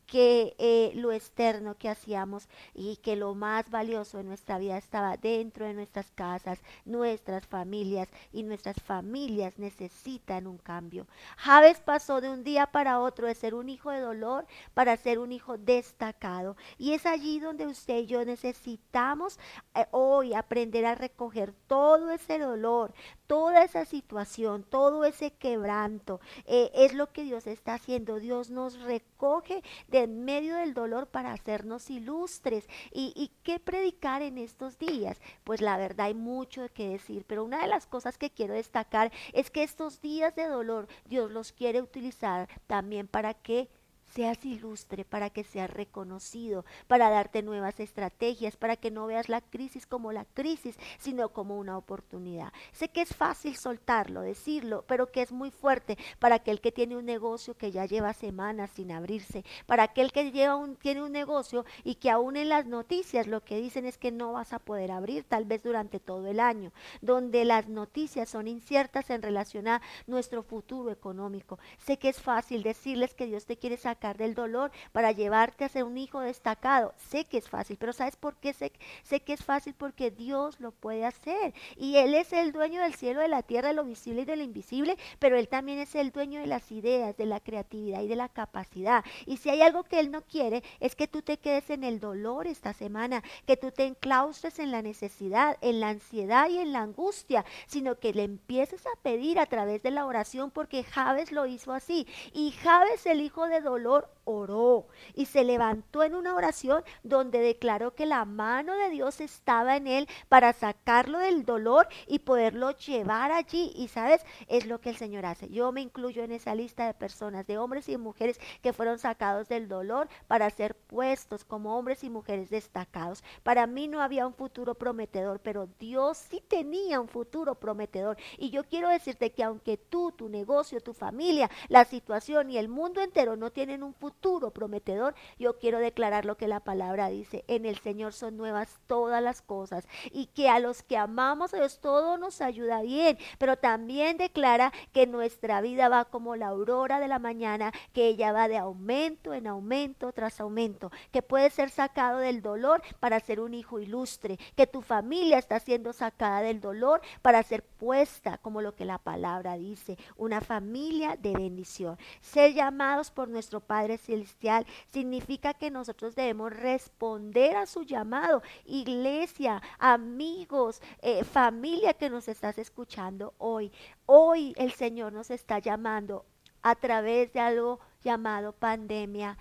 que 0.07 0.55
eh, 0.59 0.93
lo 0.95 1.13
externo 1.13 1.77
que 1.77 1.89
hacíamos 1.89 2.49
y 2.75 2.97
que 2.97 3.17
lo 3.17 3.35
más 3.35 3.71
valioso 3.71 4.19
en 4.21 4.29
nuestra 4.29 4.59
vida 4.59 4.77
estaba 4.79 5.17
dentro 5.17 5.67
de 5.67 5.75
nuestras 5.75 6.11
casas, 6.13 6.61
nuestras 6.85 7.47
familias 7.47 8.09
y 8.33 8.43
nuestras 8.43 8.77
familias 8.81 9.59
necesitan 9.59 10.47
un 10.47 10.59
cambio. 10.59 11.07
Javes 11.37 11.81
pasó 11.81 12.21
de 12.21 12.31
un 12.31 12.45
día 12.45 12.67
para 12.67 13.01
otro 13.01 13.27
de 13.27 13.35
ser 13.35 13.55
un 13.55 13.69
hijo 13.69 13.91
de 13.91 14.01
dolor 14.01 14.47
para 14.75 14.97
ser 14.97 15.19
un 15.19 15.33
hijo 15.33 15.59
destacado 15.59 16.57
y 16.79 16.93
es 16.93 17.07
allí 17.07 17.41
donde 17.41 17.67
usted 17.67 17.99
y 17.99 18.07
yo 18.07 18.25
necesitamos 18.25 19.39
eh, 19.75 19.87
hoy 19.91 20.35
aprender 20.35 20.87
a 20.87 20.95
recoger 20.95 21.53
todo 21.67 22.11
ese 22.11 22.39
dolor, 22.39 22.93
toda 23.27 23.65
esa 23.65 23.85
situación, 23.85 24.63
todo 24.63 25.05
ese 25.05 25.33
quebranto, 25.33 26.21
eh, 26.47 26.71
es 26.75 26.95
lo 26.95 27.13
que 27.13 27.25
Dios 27.25 27.47
está 27.47 27.75
haciendo. 27.75 28.19
Dios 28.19 28.51
nos 28.51 28.81
recoge 28.81 29.63
de 29.89 29.96
en 30.03 30.25
medio 30.25 30.57
del 30.57 30.75
dolor 30.75 31.09
para 31.09 31.33
hacernos 31.33 31.91
ilustres. 31.91 32.69
¿Y, 32.93 33.13
¿Y 33.17 33.31
qué 33.43 33.59
predicar 33.59 34.23
en 34.23 34.39
estos 34.39 34.79
días? 34.79 35.21
Pues 35.45 35.61
la 35.61 35.77
verdad 35.77 36.07
hay 36.07 36.15
mucho 36.15 36.67
que 36.73 36.89
decir, 36.89 37.25
pero 37.27 37.45
una 37.45 37.61
de 37.61 37.69
las 37.69 37.87
cosas 37.87 38.19
que 38.19 38.31
quiero 38.31 38.55
destacar 38.55 39.13
es 39.33 39.51
que 39.51 39.63
estos 39.63 40.01
días 40.01 40.35
de 40.35 40.47
dolor 40.47 40.89
Dios 41.07 41.31
los 41.31 41.53
quiere 41.53 41.83
utilizar 41.83 42.49
también 42.67 43.09
para 43.09 43.35
que 43.35 43.69
seas 44.17 44.43
ilustre, 44.47 45.05
para 45.05 45.29
que 45.29 45.45
seas 45.45 45.69
reconocido, 45.69 46.65
para 46.87 47.11
darte 47.11 47.43
nuevas 47.43 47.79
estrategias, 47.81 48.57
para 48.57 48.77
que 48.77 48.91
no 48.91 49.07
veas 49.07 49.29
la 49.29 49.43
crisis 49.43 49.87
como 49.87 50.11
la 50.11 50.25
crisis, 50.25 50.79
sino 50.99 51.29
como 51.29 51.59
una 51.59 51.77
oportunidad. 51.77 52.51
Sé 52.73 52.89
que 52.89 53.03
es 53.03 53.15
fácil 53.15 53.57
soltarlo, 53.57 54.23
decirlo, 54.23 54.85
pero 54.89 55.13
que 55.13 55.21
es 55.21 55.33
muy 55.33 55.51
fuerte 55.51 55.99
para 56.19 56.37
aquel 56.37 56.63
que 56.63 56.73
tiene 56.73 56.97
un 56.97 57.05
negocio 57.05 57.59
que 57.59 57.71
ya 57.71 57.85
lleva 57.85 58.15
semanas 58.15 58.71
sin 58.71 58.91
abrirse, 58.91 59.45
para 59.67 59.83
aquel 59.83 60.13
que 60.13 60.33
lleva 60.33 60.57
tiene 60.81 61.03
un 61.03 61.13
negocio 61.13 61.67
y 61.85 61.97
que 61.97 62.09
aún 62.11 62.37
en 62.37 62.49
las 62.49 62.65
noticias 62.65 63.27
lo 63.27 63.45
que 63.45 63.59
dicen 63.59 63.85
es 63.85 63.99
que 63.99 64.13
no 64.13 64.33
vas 64.33 64.55
a 64.55 64.59
poder 64.59 64.93
abrir 64.93 65.25
tal 65.25 65.45
vez 65.45 65.63
durante 65.63 66.01
todo 66.01 66.27
el 66.29 66.41
año, 66.41 66.73
donde 67.03 67.45
las 67.45 67.69
noticias 67.69 68.31
son 68.31 68.49
inciertas 68.49 69.11
en 69.11 69.21
relación 69.21 69.69
a 69.69 69.83
nuestro 70.07 70.43
futuro 70.43 70.91
económico. 70.91 71.59
Sé 71.77 71.99
que 71.99 72.09
es 72.09 72.23
fácil 72.23 72.63
decirles 72.63 73.13
que 73.13 73.27
Dios 73.27 73.45
te 73.45 73.59
quiere 73.59 73.77
sacar 73.77 74.06
del 74.15 74.35
dolor 74.35 74.71
para 74.93 75.13
llevarte 75.13 75.65
a 75.65 75.69
ser 75.69 75.85
un 75.85 75.99
hijo 75.99 76.21
destacado. 76.21 76.95
Sé 76.97 77.25
que 77.25 77.39
es 77.39 77.49
fácil, 77.49 77.77
pero 77.77 77.93
¿sabes 77.93 78.17
por 78.17 78.37
qué 78.37 78.53
sé, 78.53 78.73
sé 79.03 79.21
que 79.21 79.33
es 79.33 79.45
fácil? 79.45 79.75
Porque 79.75 80.11
Dios 80.11 80.61
lo 80.61 80.73
puede 80.73 81.05
hacer. 81.05 81.55
Y 81.77 81.97
Él 81.97 82.15
es 82.15 82.33
el 82.33 82.53
dueño 82.53 82.83
del 82.83 82.95
cielo, 82.95 83.21
de 83.21 83.29
la 83.29 83.43
tierra, 83.43 83.69
de 83.69 83.75
lo 83.75 83.85
visible 83.85 84.23
y 84.23 84.25
de 84.25 84.37
lo 84.37 84.43
invisible, 84.43 84.97
pero 85.19 85.37
Él 85.37 85.49
también 85.49 85.79
es 85.79 85.95
el 85.95 86.13
dueño 86.13 86.41
de 86.41 86.47
las 86.47 86.71
ideas, 86.71 87.17
de 87.17 87.27
la 87.27 87.41
creatividad 87.41 88.03
y 88.03 88.09
de 88.09 88.17
la 88.17 88.29
capacidad. 88.29 89.05
Y 89.27 89.39
si 89.39 89.51
hay 89.51 89.63
algo 89.63 89.85
que 89.85 89.99
Él 89.99 90.11
no 90.11 90.23
quiere, 90.23 90.63
es 90.81 90.95
que 90.95 91.09
tú 91.09 91.23
te 91.23 91.39
quedes 91.39 91.71
en 91.71 91.85
el 91.85 92.01
dolor 92.01 92.47
esta 92.47 92.73
semana, 92.73 93.23
que 93.47 93.57
tú 93.57 93.71
te 93.71 93.85
enclaustres 93.85 94.59
en 94.59 94.71
la 94.71 94.83
necesidad, 94.83 95.57
en 95.61 95.81
la 95.81 95.89
ansiedad 95.89 96.49
y 96.49 96.59
en 96.59 96.73
la 96.73 96.83
angustia, 96.83 97.45
sino 97.67 97.99
que 97.99 98.13
le 98.13 98.25
empieces 98.25 98.87
a 98.87 99.01
pedir 99.03 99.39
a 99.39 99.47
través 99.47 99.83
de 99.83 99.91
la 99.91 100.07
oración, 100.07 100.51
porque 100.51 100.85
Javes 100.85 101.33
lo 101.33 101.47
hizo 101.47 101.73
así. 101.73 102.07
Y 102.33 102.53
Javes, 102.53 103.07
el 103.07 103.21
hijo 103.21 103.47
de 103.49 103.61
dolor, 103.61 103.96
oró 104.27 104.89
y 105.15 105.27
se 105.27 105.45
levantó 105.45 106.03
en 106.03 106.15
una 106.15 106.35
oración 106.35 106.83
donde 107.05 107.39
declaró 107.39 107.95
que 107.95 108.07
la 108.07 108.25
mano 108.25 108.77
de 108.77 108.91
Dios 108.91 109.21
estaba 109.21 109.77
en 109.77 109.87
él 109.87 110.09
para 110.29 110.53
sacarlo 110.53 111.19
del 111.19 111.45
dolor 111.45 111.89
y 112.07 112.19
poderlo 112.19 112.73
llevar 112.73 113.31
allí. 113.31 113.73
Y 113.77 113.89
sabes, 113.89 114.25
es 114.49 114.67
lo 114.67 114.81
que 114.81 114.91
el 114.91 114.97
Señor 114.97 115.25
hace. 115.27 115.49
Yo 115.49 115.71
me 115.73 115.81
incluyo 115.81 116.23
en 116.25 116.33
esa 116.33 116.55
lista 116.55 116.87
de 116.87 116.95
personas, 116.95 117.47
de 117.47 117.57
hombres 117.57 117.89
y 117.89 117.97
mujeres 117.97 118.41
que 118.63 118.73
fueron 118.73 118.99
sacados 118.99 119.49
del 119.49 119.69
dolor 119.69 120.09
para 120.27 120.51
ser 120.51 120.75
puestos 120.75 121.45
como 121.45 121.79
hombres 121.79 122.03
y 122.03 122.11
mujeres 122.11 122.51
destacados. 122.51 123.23
Para 123.45 123.67
mí 123.67 123.87
no 123.87 124.03
había 124.03 124.27
un 124.27 124.35
futuro 124.35 124.75
prometedor, 124.75 125.41
pero 125.41 125.69
Dios 125.79 126.19
sí 126.19 126.43
tenía 126.47 127.01
un 127.01 127.09
futuro 127.09 127.55
prometedor. 127.55 128.17
Y 128.39 128.51
yo 128.51 128.65
quiero 128.65 128.89
decirte 128.89 129.31
que 129.31 129.45
aunque 129.45 129.77
tú, 129.77 130.11
tu 130.11 130.29
negocio, 130.29 130.81
tu 130.81 130.93
familia, 130.93 131.49
la 131.69 131.85
situación 131.85 132.51
y 132.51 132.59
el 132.59 132.69
mundo 132.69 133.01
entero 133.01 133.37
no 133.37 133.51
tienen 133.51 133.76
un 133.83 133.95
futuro 133.95 134.51
prometedor, 134.51 135.15
yo 135.39 135.59
quiero 135.59 135.79
declarar 135.79 136.25
lo 136.25 136.37
que 136.37 136.49
la 136.49 136.61
palabra 136.61 137.09
dice. 137.09 137.45
En 137.49 137.67
el 137.67 137.79
Señor 137.79 138.13
son 138.13 138.37
nuevas 138.37 138.79
todas 138.87 139.23
las 139.23 139.43
cosas 139.43 139.87
y 140.13 140.27
que 140.27 140.49
a 140.49 140.59
los 140.59 140.83
que 140.83 140.97
amamos 140.97 141.55
a 141.55 141.59
Dios 141.59 141.81
todo 141.81 142.19
nos 142.19 142.41
ayuda 142.41 142.83
bien, 142.83 143.19
pero 143.39 143.57
también 143.57 144.17
declara 144.17 144.73
que 144.93 145.07
nuestra 145.07 145.61
vida 145.61 145.89
va 145.89 146.05
como 146.05 146.37
la 146.37 146.49
aurora 146.49 147.01
de 147.01 147.09
la 147.09 147.19
mañana, 147.19 147.73
que 147.93 148.09
ella 148.09 148.33
va 148.33 148.49
de 148.49 148.59
aumento 148.59 149.35
en 149.35 149.47
aumento 149.47 150.13
tras 150.13 150.41
aumento, 150.41 150.91
que 151.13 151.23
puede 151.23 151.51
ser 151.51 151.71
sacado 151.71 152.19
del 152.19 152.43
dolor 152.43 152.83
para 153.01 153.21
ser 153.21 153.41
un 153.41 153.55
hijo 153.55 153.81
ilustre, 153.81 154.39
que 154.55 154.67
tu 154.67 154.83
familia 154.83 155.39
está 155.39 155.61
siendo 155.61 155.93
sacada 155.93 156.43
del 156.43 156.61
dolor 156.61 157.01
para 157.23 157.43
ser 157.43 157.63
puesta 157.63 158.39
como 158.39 158.63
lo 158.63 158.75
que 158.75 158.85
la 158.85 158.99
palabra 158.99 159.57
dice, 159.57 159.99
una 160.17 160.41
familia 160.41 161.17
de 161.17 161.33
bendición. 161.33 161.99
Ser 162.21 162.55
llamados 162.55 163.11
por 163.11 163.29
nuestro 163.29 163.61
Padre 163.67 163.99
Celestial 163.99 164.67
significa 164.87 165.55
que 165.55 165.71
nosotros 165.71 166.15
debemos 166.15 166.53
responder 166.53 167.57
a 167.57 167.67
su 167.67 167.83
llamado. 167.83 168.43
Iglesia, 168.65 169.63
amigos, 169.79 170.81
eh, 171.03 171.25
familia 171.25 171.95
que 171.95 172.11
nos 172.11 172.29
estás 172.29 172.59
escuchando 172.59 173.35
hoy. 173.39 173.73
Hoy 174.07 174.55
el 174.57 174.73
Señor 174.73 175.13
nos 175.13 175.31
está 175.31 175.59
llamando 175.59 176.25
a 176.63 176.75
través 176.75 177.33
de 177.33 177.41
algo 177.41 177.81
llamado 178.03 178.53
pandemia, 178.53 179.37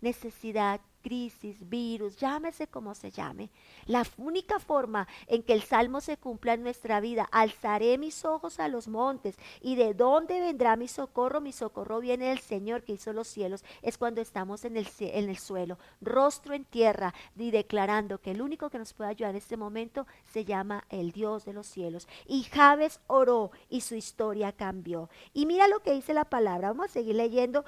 necesidad, 0.00 0.80
crisis, 1.08 1.66
virus, 1.70 2.18
llámese 2.18 2.66
como 2.66 2.94
se 2.94 3.10
llame. 3.10 3.48
La 3.86 4.04
única 4.18 4.58
forma 4.58 5.08
en 5.26 5.42
que 5.42 5.54
el 5.54 5.62
salmo 5.62 6.02
se 6.02 6.18
cumpla 6.18 6.52
en 6.52 6.62
nuestra 6.62 7.00
vida, 7.00 7.26
alzaré 7.32 7.96
mis 7.96 8.26
ojos 8.26 8.60
a 8.60 8.68
los 8.68 8.88
montes 8.88 9.36
y 9.62 9.76
de 9.76 9.94
dónde 9.94 10.38
vendrá 10.38 10.76
mi 10.76 10.86
socorro, 10.86 11.40
mi 11.40 11.52
socorro 11.52 12.00
viene 12.00 12.26
del 12.26 12.40
Señor 12.40 12.82
que 12.82 12.92
hizo 12.92 13.14
los 13.14 13.26
cielos, 13.26 13.64
es 13.80 13.96
cuando 13.96 14.20
estamos 14.20 14.66
en 14.66 14.76
el, 14.76 14.86
en 14.98 15.30
el 15.30 15.38
suelo, 15.38 15.78
rostro 16.02 16.52
en 16.52 16.66
tierra 16.66 17.14
y 17.36 17.52
declarando 17.52 18.20
que 18.20 18.32
el 18.32 18.42
único 18.42 18.68
que 18.68 18.78
nos 18.78 18.92
puede 18.92 19.08
ayudar 19.08 19.30
en 19.30 19.38
este 19.38 19.56
momento 19.56 20.06
se 20.30 20.44
llama 20.44 20.84
el 20.90 21.12
Dios 21.12 21.46
de 21.46 21.54
los 21.54 21.66
cielos. 21.66 22.06
Y 22.26 22.42
Javes 22.42 23.00
oró 23.06 23.50
y 23.70 23.80
su 23.80 23.94
historia 23.94 24.52
cambió. 24.52 25.08
Y 25.32 25.46
mira 25.46 25.68
lo 25.68 25.80
que 25.80 25.94
dice 25.94 26.12
la 26.12 26.26
palabra, 26.26 26.68
vamos 26.68 26.90
a 26.90 26.92
seguir 26.92 27.16
leyendo. 27.16 27.64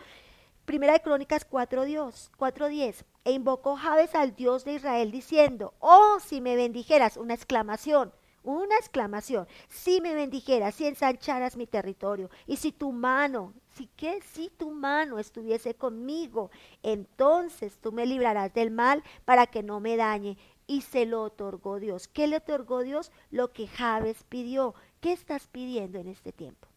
Primera 0.66 0.92
de 0.92 1.00
Crónicas 1.00 1.48
4.10. 1.48 3.09
E 3.24 3.32
invocó 3.32 3.76
Jabes 3.76 4.14
al 4.14 4.34
Dios 4.34 4.64
de 4.64 4.74
Israel 4.74 5.10
diciendo, 5.10 5.74
oh, 5.78 6.18
si 6.24 6.40
me 6.40 6.56
bendijeras, 6.56 7.18
una 7.18 7.34
exclamación, 7.34 8.12
una 8.42 8.76
exclamación, 8.76 9.46
si 9.68 10.00
me 10.00 10.14
bendijeras, 10.14 10.74
si 10.74 10.86
ensancharas 10.86 11.56
mi 11.56 11.66
territorio, 11.66 12.30
y 12.46 12.56
si 12.56 12.72
tu 12.72 12.92
mano, 12.92 13.52
si 13.74 13.86
que 13.88 14.22
si 14.22 14.48
tu 14.48 14.70
mano 14.70 15.18
estuviese 15.18 15.74
conmigo, 15.74 16.50
entonces 16.82 17.78
tú 17.78 17.92
me 17.92 18.06
librarás 18.06 18.54
del 18.54 18.70
mal 18.70 19.04
para 19.26 19.46
que 19.46 19.62
no 19.62 19.80
me 19.80 19.96
dañe. 19.96 20.38
Y 20.66 20.82
se 20.82 21.04
lo 21.04 21.22
otorgó 21.22 21.80
Dios. 21.80 22.06
¿Qué 22.06 22.28
le 22.28 22.36
otorgó 22.36 22.82
Dios? 22.82 23.10
Lo 23.32 23.52
que 23.52 23.66
Jabes 23.66 24.22
pidió. 24.28 24.74
¿Qué 25.00 25.12
estás 25.12 25.48
pidiendo 25.48 25.98
en 25.98 26.06
este 26.06 26.30
tiempo? 26.30 26.69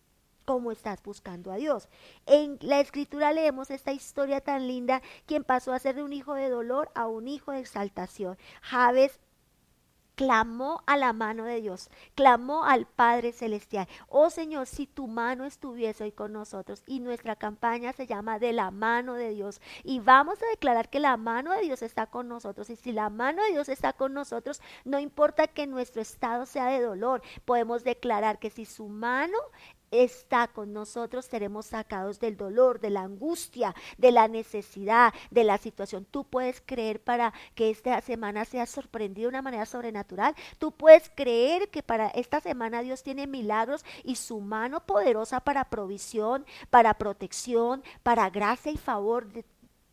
Cómo 0.45 0.71
estás 0.71 1.01
buscando 1.03 1.51
a 1.51 1.57
Dios. 1.57 1.89
En 2.25 2.57
la 2.61 2.79
escritura 2.79 3.33
leemos 3.33 3.71
esta 3.71 3.91
historia 3.91 4.41
tan 4.41 4.67
linda, 4.67 5.01
quien 5.25 5.43
pasó 5.43 5.73
a 5.73 5.79
ser 5.79 5.95
de 5.95 6.03
un 6.03 6.13
hijo 6.13 6.33
de 6.33 6.49
dolor 6.49 6.91
a 6.95 7.07
un 7.07 7.27
hijo 7.27 7.51
de 7.51 7.59
exaltación. 7.59 8.37
Javes 8.61 9.19
clamó 10.15 10.83
a 10.85 10.97
la 10.97 11.13
mano 11.13 11.45
de 11.45 11.61
Dios, 11.61 11.89
clamó 12.15 12.65
al 12.65 12.85
Padre 12.85 13.31
Celestial. 13.31 13.87
Oh 14.09 14.29
Señor, 14.29 14.67
si 14.67 14.85
tu 14.85 15.07
mano 15.07 15.45
estuviese 15.45 16.03
hoy 16.03 16.11
con 16.11 16.33
nosotros 16.33 16.83
y 16.85 16.99
nuestra 16.99 17.35
campaña 17.35 17.93
se 17.93 18.07
llama 18.07 18.39
de 18.39 18.53
la 18.53 18.71
mano 18.71 19.15
de 19.15 19.29
Dios 19.31 19.61
y 19.83 19.99
vamos 19.99 20.41
a 20.41 20.49
declarar 20.51 20.89
que 20.89 20.99
la 20.99 21.17
mano 21.17 21.51
de 21.53 21.61
Dios 21.61 21.81
está 21.81 22.07
con 22.07 22.27
nosotros 22.27 22.69
y 22.69 22.75
si 22.75 22.91
la 22.91 23.09
mano 23.09 23.43
de 23.43 23.51
Dios 23.51 23.69
está 23.69 23.93
con 23.93 24.13
nosotros, 24.13 24.61
no 24.85 24.99
importa 24.99 25.47
que 25.47 25.67
nuestro 25.67 26.01
estado 26.01 26.45
sea 26.45 26.67
de 26.67 26.81
dolor, 26.81 27.21
podemos 27.45 27.83
declarar 27.83 28.39
que 28.39 28.49
si 28.49 28.65
su 28.65 28.87
mano 28.87 29.37
está 29.93 30.47
con 30.47 30.73
nosotros, 30.73 31.25
seremos 31.25 31.67
sacados 31.67 32.19
del 32.19 32.35
dolor, 32.35 32.79
de 32.79 32.89
la 32.89 33.01
angustia, 33.01 33.75
de 33.97 34.11
la 34.11 34.27
necesidad, 34.27 35.13
de 35.31 35.43
la 35.43 35.57
situación. 35.57 36.05
Tú 36.09 36.23
puedes 36.23 36.61
creer 36.65 37.01
para 37.01 37.33
que 37.55 37.69
esta 37.69 38.01
semana 38.01 38.45
sea 38.45 38.65
sorprendido 38.65 39.27
de 39.27 39.35
una 39.35 39.41
manera 39.41 39.65
sobrenatural. 39.65 40.35
Tú 40.57 40.71
puedes 40.71 41.11
creer 41.15 41.69
que 41.69 41.83
para 41.83 42.07
esta 42.09 42.39
semana 42.39 42.81
Dios 42.81 43.03
tiene 43.03 43.27
milagros 43.27 43.85
y 44.03 44.15
su 44.15 44.39
mano 44.39 44.85
poderosa 44.85 45.39
para 45.41 45.69
provisión, 45.69 46.45
para 46.69 46.95
protección, 46.95 47.83
para 48.01 48.29
gracia 48.29 48.71
y 48.71 48.77
favor 48.77 49.27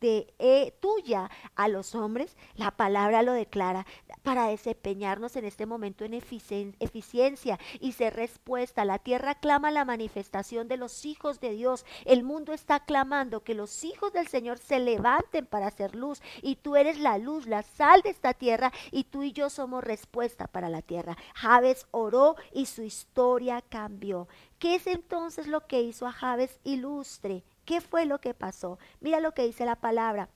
de 0.01 0.33
eh, 0.39 0.73
tuya 0.81 1.29
a 1.55 1.67
los 1.67 1.95
hombres, 1.95 2.35
la 2.55 2.71
palabra 2.71 3.21
lo 3.21 3.33
declara, 3.33 3.85
para 4.23 4.47
desempeñarnos 4.47 5.35
en 5.35 5.45
este 5.45 5.65
momento 5.65 6.03
en 6.03 6.13
eficiencia 6.13 7.59
y 7.79 7.91
ser 7.93 8.15
respuesta. 8.15 8.83
La 8.83 8.99
tierra 8.99 9.35
clama 9.35 9.71
la 9.71 9.85
manifestación 9.85 10.67
de 10.67 10.77
los 10.77 11.05
hijos 11.05 11.39
de 11.39 11.51
Dios. 11.51 11.85
El 12.05 12.23
mundo 12.23 12.51
está 12.51 12.81
clamando 12.81 13.43
que 13.43 13.53
los 13.53 13.83
hijos 13.83 14.11
del 14.11 14.27
Señor 14.27 14.57
se 14.57 14.79
levanten 14.79 15.45
para 15.45 15.67
hacer 15.67 15.95
luz 15.95 16.21
y 16.41 16.55
tú 16.55 16.75
eres 16.75 16.99
la 16.99 17.17
luz, 17.17 17.47
la 17.47 17.63
sal 17.63 18.01
de 18.01 18.09
esta 18.09 18.33
tierra 18.33 18.71
y 18.91 19.05
tú 19.05 19.23
y 19.23 19.31
yo 19.31 19.49
somos 19.49 19.83
respuesta 19.83 20.47
para 20.47 20.69
la 20.69 20.81
tierra. 20.81 21.17
Javes 21.35 21.85
oró 21.91 22.35
y 22.51 22.65
su 22.65 22.81
historia 22.81 23.61
cambió. 23.61 24.27
¿Qué 24.59 24.75
es 24.75 24.87
entonces 24.87 25.47
lo 25.47 25.67
que 25.67 25.81
hizo 25.81 26.07
a 26.07 26.11
Javes 26.11 26.59
ilustre? 26.63 27.43
¿Qué 27.65 27.81
fue 27.81 28.05
lo 28.05 28.19
que 28.19 28.33
pasó? 28.33 28.79
Mira 28.99 29.19
lo 29.19 29.33
que 29.33 29.45
dice 29.45 29.65
la 29.65 29.75
palabra. 29.75 30.29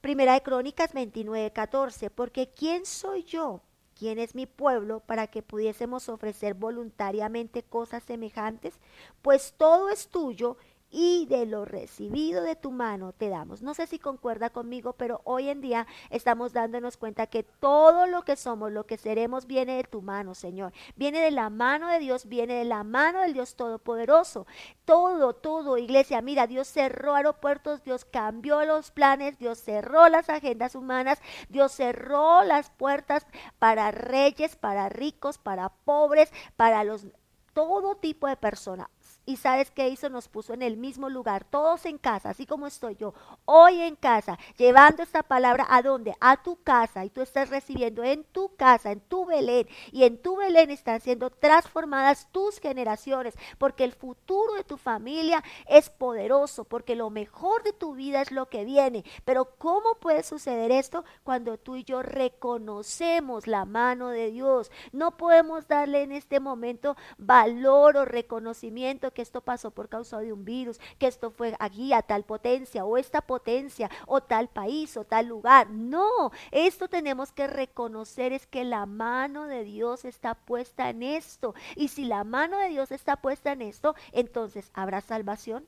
Primera 0.00 0.34
de 0.34 0.42
Crónicas 0.42 0.92
29, 0.92 1.52
14. 1.52 2.10
Porque 2.10 2.50
¿quién 2.50 2.86
soy 2.86 3.24
yo? 3.24 3.60
¿Quién 3.98 4.18
es 4.18 4.34
mi 4.34 4.46
pueblo 4.46 5.00
para 5.00 5.26
que 5.26 5.42
pudiésemos 5.42 6.08
ofrecer 6.08 6.54
voluntariamente 6.54 7.62
cosas 7.62 8.02
semejantes? 8.02 8.74
Pues 9.22 9.54
todo 9.56 9.88
es 9.88 10.08
tuyo 10.08 10.58
y 10.90 11.26
de 11.26 11.46
lo 11.46 11.64
recibido 11.64 12.42
de 12.42 12.56
tu 12.56 12.70
mano 12.70 13.12
te 13.12 13.28
damos. 13.28 13.62
No 13.62 13.74
sé 13.74 13.86
si 13.86 13.98
concuerda 13.98 14.50
conmigo, 14.50 14.92
pero 14.94 15.20
hoy 15.24 15.48
en 15.48 15.60
día 15.60 15.86
estamos 16.10 16.52
dándonos 16.52 16.96
cuenta 16.96 17.26
que 17.26 17.42
todo 17.42 18.06
lo 18.06 18.22
que 18.22 18.36
somos, 18.36 18.72
lo 18.72 18.86
que 18.86 18.96
seremos, 18.96 19.46
viene 19.46 19.76
de 19.76 19.84
tu 19.84 20.02
mano, 20.02 20.34
Señor. 20.34 20.72
Viene 20.94 21.20
de 21.20 21.30
la 21.30 21.50
mano 21.50 21.88
de 21.88 21.98
Dios, 21.98 22.26
viene 22.26 22.54
de 22.54 22.64
la 22.64 22.84
mano 22.84 23.20
del 23.20 23.32
Dios 23.32 23.56
Todopoderoso. 23.56 24.46
Todo, 24.84 25.34
todo, 25.34 25.78
iglesia, 25.78 26.22
mira, 26.22 26.46
Dios 26.46 26.68
cerró 26.68 27.14
aeropuertos, 27.14 27.82
Dios 27.82 28.04
cambió 28.04 28.64
los 28.64 28.90
planes, 28.90 29.38
Dios 29.38 29.58
cerró 29.58 30.08
las 30.08 30.30
agendas 30.30 30.74
humanas, 30.74 31.20
Dios 31.48 31.72
cerró 31.72 32.44
las 32.44 32.70
puertas 32.70 33.26
para 33.58 33.90
reyes, 33.90 34.56
para 34.56 34.88
ricos, 34.88 35.38
para 35.38 35.70
pobres, 35.70 36.32
para 36.56 36.84
los 36.84 37.06
todo 37.52 37.96
tipo 37.96 38.26
de 38.28 38.36
personas. 38.36 38.88
Y 39.28 39.36
sabes 39.36 39.72
qué 39.72 39.88
hizo? 39.88 40.08
Nos 40.08 40.28
puso 40.28 40.54
en 40.54 40.62
el 40.62 40.76
mismo 40.76 41.08
lugar, 41.10 41.44
todos 41.44 41.84
en 41.84 41.98
casa, 41.98 42.30
así 42.30 42.46
como 42.46 42.68
estoy 42.68 42.94
yo, 42.94 43.12
hoy 43.44 43.80
en 43.80 43.96
casa, 43.96 44.38
llevando 44.56 45.02
esta 45.02 45.24
palabra 45.24 45.66
a 45.68 45.82
dónde? 45.82 46.14
A 46.20 46.42
tu 46.42 46.62
casa. 46.62 47.04
Y 47.04 47.10
tú 47.10 47.22
estás 47.22 47.50
recibiendo 47.50 48.04
en 48.04 48.22
tu 48.22 48.54
casa, 48.54 48.92
en 48.92 49.00
tu 49.00 49.26
Belén. 49.26 49.66
Y 49.90 50.04
en 50.04 50.22
tu 50.22 50.36
Belén 50.36 50.70
están 50.70 51.00
siendo 51.00 51.30
transformadas 51.30 52.28
tus 52.30 52.60
generaciones, 52.60 53.34
porque 53.58 53.82
el 53.82 53.92
futuro 53.92 54.54
de 54.54 54.62
tu 54.62 54.76
familia 54.76 55.42
es 55.66 55.90
poderoso, 55.90 56.64
porque 56.64 56.94
lo 56.94 57.10
mejor 57.10 57.64
de 57.64 57.72
tu 57.72 57.96
vida 57.96 58.22
es 58.22 58.30
lo 58.30 58.48
que 58.48 58.64
viene. 58.64 59.04
Pero 59.24 59.56
¿cómo 59.58 59.96
puede 59.96 60.22
suceder 60.22 60.70
esto 60.70 61.04
cuando 61.24 61.58
tú 61.58 61.74
y 61.74 61.82
yo 61.82 62.00
reconocemos 62.00 63.48
la 63.48 63.64
mano 63.64 64.10
de 64.10 64.30
Dios? 64.30 64.70
No 64.92 65.16
podemos 65.16 65.66
darle 65.66 66.02
en 66.02 66.12
este 66.12 66.38
momento 66.38 66.96
valor 67.18 67.96
o 67.96 68.04
reconocimiento 68.04 69.12
que 69.16 69.22
esto 69.22 69.40
pasó 69.40 69.70
por 69.70 69.88
causa 69.88 70.18
de 70.20 70.30
un 70.30 70.44
virus, 70.44 70.78
que 70.98 71.06
esto 71.06 71.30
fue 71.30 71.56
aquí 71.58 71.94
a 71.94 72.02
tal 72.02 72.24
potencia 72.24 72.84
o 72.84 72.98
esta 72.98 73.22
potencia 73.22 73.90
o 74.06 74.20
tal 74.20 74.48
país 74.48 74.94
o 74.98 75.04
tal 75.04 75.26
lugar. 75.26 75.70
No, 75.70 76.30
esto 76.50 76.86
tenemos 76.88 77.32
que 77.32 77.46
reconocer 77.46 78.34
es 78.34 78.46
que 78.46 78.62
la 78.62 78.84
mano 78.84 79.46
de 79.46 79.64
Dios 79.64 80.04
está 80.04 80.34
puesta 80.34 80.90
en 80.90 81.02
esto. 81.02 81.54
Y 81.76 81.88
si 81.88 82.04
la 82.04 82.24
mano 82.24 82.58
de 82.58 82.68
Dios 82.68 82.92
está 82.92 83.16
puesta 83.16 83.52
en 83.52 83.62
esto, 83.62 83.94
entonces 84.12 84.70
habrá 84.74 85.00
salvación, 85.00 85.66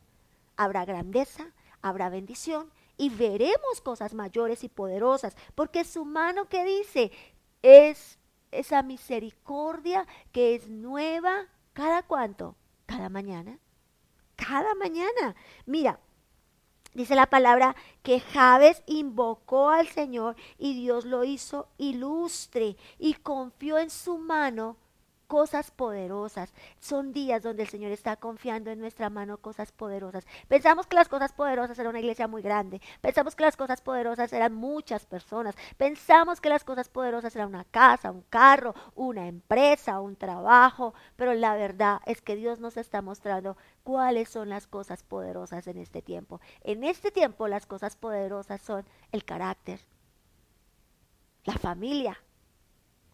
habrá 0.58 0.84
grandeza, 0.84 1.46
habrá 1.80 2.10
bendición 2.10 2.70
y 2.98 3.08
veremos 3.08 3.80
cosas 3.82 4.12
mayores 4.12 4.62
y 4.62 4.68
poderosas, 4.68 5.38
porque 5.54 5.84
su 5.84 6.04
mano 6.04 6.50
que 6.50 6.64
dice 6.64 7.12
es 7.62 8.18
esa 8.50 8.82
misericordia 8.82 10.06
que 10.32 10.54
es 10.54 10.68
nueva 10.68 11.46
cada 11.72 12.02
cuanto, 12.02 12.56
cada 12.88 13.10
mañana. 13.10 13.58
Cada 14.34 14.74
mañana. 14.74 15.36
Mira, 15.66 16.00
dice 16.94 17.14
la 17.14 17.26
palabra 17.26 17.76
que 18.02 18.18
Javes 18.18 18.82
invocó 18.86 19.68
al 19.68 19.86
Señor 19.88 20.36
y 20.56 20.72
Dios 20.74 21.04
lo 21.04 21.22
hizo 21.22 21.68
ilustre 21.76 22.76
y 22.98 23.14
confió 23.14 23.78
en 23.78 23.90
su 23.90 24.16
mano 24.16 24.78
cosas 25.28 25.70
poderosas. 25.70 26.52
Son 26.80 27.12
días 27.12 27.42
donde 27.42 27.62
el 27.62 27.68
Señor 27.68 27.92
está 27.92 28.16
confiando 28.16 28.70
en 28.70 28.80
nuestra 28.80 29.10
mano 29.10 29.38
cosas 29.38 29.70
poderosas. 29.70 30.26
Pensamos 30.48 30.86
que 30.86 30.96
las 30.96 31.08
cosas 31.08 31.32
poderosas 31.32 31.78
eran 31.78 31.90
una 31.90 32.00
iglesia 32.00 32.26
muy 32.26 32.42
grande. 32.42 32.80
Pensamos 33.00 33.36
que 33.36 33.44
las 33.44 33.56
cosas 33.56 33.80
poderosas 33.80 34.32
eran 34.32 34.54
muchas 34.54 35.06
personas. 35.06 35.54
Pensamos 35.76 36.40
que 36.40 36.48
las 36.48 36.64
cosas 36.64 36.88
poderosas 36.88 37.36
eran 37.36 37.48
una 37.48 37.64
casa, 37.64 38.10
un 38.10 38.22
carro, 38.22 38.74
una 38.96 39.28
empresa, 39.28 40.00
un 40.00 40.16
trabajo. 40.16 40.94
Pero 41.14 41.34
la 41.34 41.54
verdad 41.54 42.00
es 42.06 42.22
que 42.22 42.34
Dios 42.34 42.58
nos 42.58 42.76
está 42.76 43.02
mostrando 43.02 43.56
cuáles 43.84 44.30
son 44.30 44.48
las 44.48 44.66
cosas 44.66 45.02
poderosas 45.02 45.66
en 45.66 45.76
este 45.76 46.00
tiempo. 46.00 46.40
En 46.62 46.84
este 46.84 47.10
tiempo 47.10 47.48
las 47.48 47.66
cosas 47.66 47.96
poderosas 47.96 48.62
son 48.62 48.86
el 49.12 49.24
carácter, 49.24 49.80
la 51.44 51.54
familia, 51.54 52.18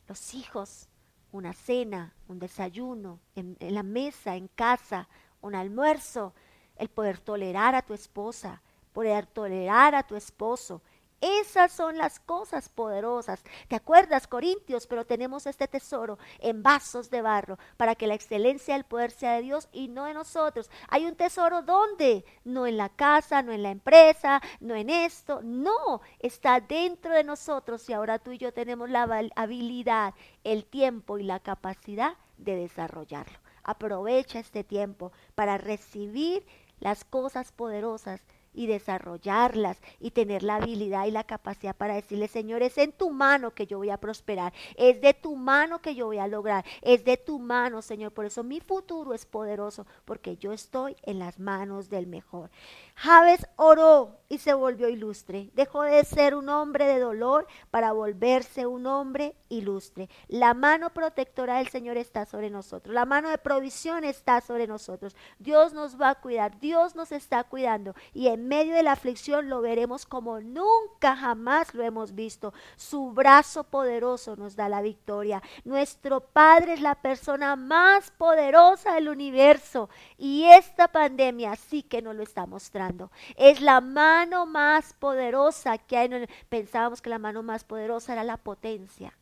los 0.06 0.34
hijos, 0.34 0.88
una 1.34 1.52
cena, 1.52 2.14
un 2.28 2.38
desayuno, 2.38 3.18
en, 3.34 3.56
la 3.58 3.82
mesa, 3.82 4.36
en 4.36 4.46
casa, 4.46 5.08
un 5.40 5.56
almuerzo, 5.56 6.32
el 6.76 6.88
poder 6.88 7.18
tolerar 7.18 7.74
a 7.74 7.82
tu 7.82 7.92
esposa, 7.92 8.62
poder 8.92 9.26
tolerar 9.26 9.96
a 9.96 10.04
tu 10.04 10.14
esposo, 10.14 10.80
esas 11.20 11.72
son 11.72 11.96
las 11.98 12.20
cosas 12.20 12.68
poderosas. 12.68 13.42
¿Te 13.68 13.76
acuerdas, 13.76 14.26
Corintios? 14.26 14.86
Pero 14.86 15.06
tenemos 15.06 15.46
este 15.46 15.68
tesoro 15.68 16.18
en 16.38 16.62
vasos 16.62 17.10
de 17.10 17.22
barro 17.22 17.58
para 17.76 17.94
que 17.94 18.06
la 18.06 18.14
excelencia 18.14 18.74
del 18.74 18.84
poder 18.84 19.10
sea 19.10 19.34
de 19.34 19.42
Dios 19.42 19.68
y 19.72 19.88
no 19.88 20.04
de 20.04 20.14
nosotros. 20.14 20.70
Hay 20.88 21.06
un 21.06 21.16
tesoro 21.16 21.62
¿dónde? 21.62 22.24
No 22.44 22.66
en 22.66 22.76
la 22.76 22.88
casa, 22.88 23.42
no 23.42 23.52
en 23.52 23.62
la 23.62 23.70
empresa, 23.70 24.40
no 24.60 24.74
en 24.74 24.90
esto. 24.90 25.40
No, 25.42 26.00
está 26.18 26.60
dentro 26.60 27.14
de 27.14 27.24
nosotros 27.24 27.88
y 27.88 27.92
ahora 27.92 28.18
tú 28.18 28.32
y 28.32 28.38
yo 28.38 28.52
tenemos 28.52 28.90
la 28.90 29.02
habilidad, 29.36 30.14
el 30.42 30.64
tiempo 30.64 31.18
y 31.18 31.22
la 31.22 31.40
capacidad 31.40 32.16
de 32.38 32.56
desarrollarlo. 32.56 33.38
Aprovecha 33.62 34.38
este 34.38 34.62
tiempo 34.62 35.12
para 35.34 35.56
recibir 35.58 36.46
las 36.80 37.04
cosas 37.04 37.50
poderosas 37.52 38.20
y 38.54 38.66
desarrollarlas 38.66 39.78
y 40.00 40.12
tener 40.12 40.42
la 40.42 40.56
habilidad 40.56 41.06
y 41.06 41.10
la 41.10 41.24
capacidad 41.24 41.76
para 41.76 41.94
decirle, 41.94 42.28
Señor, 42.28 42.62
es 42.62 42.78
en 42.78 42.92
tu 42.92 43.10
mano 43.10 43.50
que 43.50 43.66
yo 43.66 43.78
voy 43.78 43.90
a 43.90 43.98
prosperar, 43.98 44.52
es 44.76 45.00
de 45.00 45.12
tu 45.14 45.36
mano 45.36 45.80
que 45.80 45.94
yo 45.94 46.06
voy 46.06 46.18
a 46.18 46.28
lograr, 46.28 46.64
es 46.82 47.04
de 47.04 47.16
tu 47.16 47.38
mano, 47.38 47.82
Señor. 47.82 48.12
Por 48.12 48.24
eso 48.24 48.42
mi 48.42 48.60
futuro 48.60 49.14
es 49.14 49.26
poderoso, 49.26 49.86
porque 50.04 50.36
yo 50.36 50.52
estoy 50.52 50.96
en 51.02 51.18
las 51.18 51.38
manos 51.38 51.90
del 51.90 52.06
mejor. 52.06 52.50
Javes 52.96 53.46
oró 53.56 54.18
y 54.28 54.38
se 54.38 54.54
volvió 54.54 54.88
ilustre. 54.88 55.50
Dejó 55.54 55.82
de 55.82 56.04
ser 56.04 56.34
un 56.34 56.48
hombre 56.48 56.86
de 56.86 57.00
dolor 57.00 57.46
para 57.70 57.92
volverse 57.92 58.66
un 58.66 58.86
hombre 58.86 59.34
ilustre. 59.48 60.08
La 60.28 60.54
mano 60.54 60.90
protectora 60.90 61.58
del 61.58 61.68
Señor 61.68 61.96
está 61.96 62.24
sobre 62.24 62.50
nosotros. 62.50 62.94
La 62.94 63.04
mano 63.04 63.30
de 63.30 63.38
provisión 63.38 64.04
está 64.04 64.40
sobre 64.40 64.66
nosotros. 64.66 65.16
Dios 65.38 65.72
nos 65.72 66.00
va 66.00 66.10
a 66.10 66.14
cuidar. 66.20 66.60
Dios 66.60 66.94
nos 66.94 67.10
está 67.12 67.44
cuidando. 67.44 67.94
Y 68.12 68.28
en 68.28 68.43
medio 68.48 68.74
de 68.74 68.82
la 68.82 68.92
aflicción 68.92 69.48
lo 69.48 69.60
veremos 69.60 70.06
como 70.06 70.40
nunca 70.40 71.16
jamás 71.16 71.74
lo 71.74 71.82
hemos 71.82 72.14
visto. 72.14 72.54
Su 72.76 73.10
brazo 73.10 73.64
poderoso 73.64 74.36
nos 74.36 74.56
da 74.56 74.68
la 74.68 74.82
victoria. 74.82 75.42
Nuestro 75.64 76.20
Padre 76.20 76.74
es 76.74 76.80
la 76.80 76.94
persona 76.94 77.56
más 77.56 78.10
poderosa 78.12 78.94
del 78.94 79.08
universo. 79.08 79.88
Y 80.18 80.44
esta 80.44 80.88
pandemia 80.88 81.56
sí 81.56 81.82
que 81.82 82.02
nos 82.02 82.14
lo 82.14 82.22
está 82.22 82.46
mostrando. 82.46 83.10
Es 83.36 83.60
la 83.60 83.80
mano 83.80 84.46
más 84.46 84.92
poderosa 84.94 85.78
que 85.78 85.96
hay. 85.96 86.28
Pensábamos 86.48 87.02
que 87.02 87.10
la 87.10 87.18
mano 87.18 87.42
más 87.42 87.64
poderosa 87.64 88.12
era 88.12 88.24
la 88.24 88.36
potencia. 88.36 89.18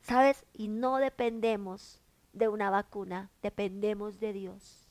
¿Sabes? 0.00 0.44
Y 0.54 0.68
no 0.68 0.96
dependemos 0.96 2.00
de 2.32 2.48
una 2.48 2.70
vacuna, 2.70 3.30
dependemos 3.42 4.20
de 4.20 4.32
Dios. 4.32 4.87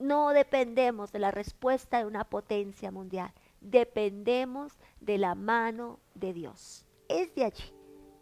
No 0.00 0.30
dependemos 0.30 1.12
de 1.12 1.20
la 1.20 1.30
respuesta 1.30 1.98
de 1.98 2.06
una 2.06 2.24
potencia 2.24 2.90
mundial, 2.90 3.32
dependemos 3.60 4.78
de 5.00 5.18
la 5.18 5.34
mano 5.34 6.00
de 6.14 6.32
Dios. 6.32 6.86
Es 7.08 7.34
de 7.34 7.44
allí. 7.44 7.72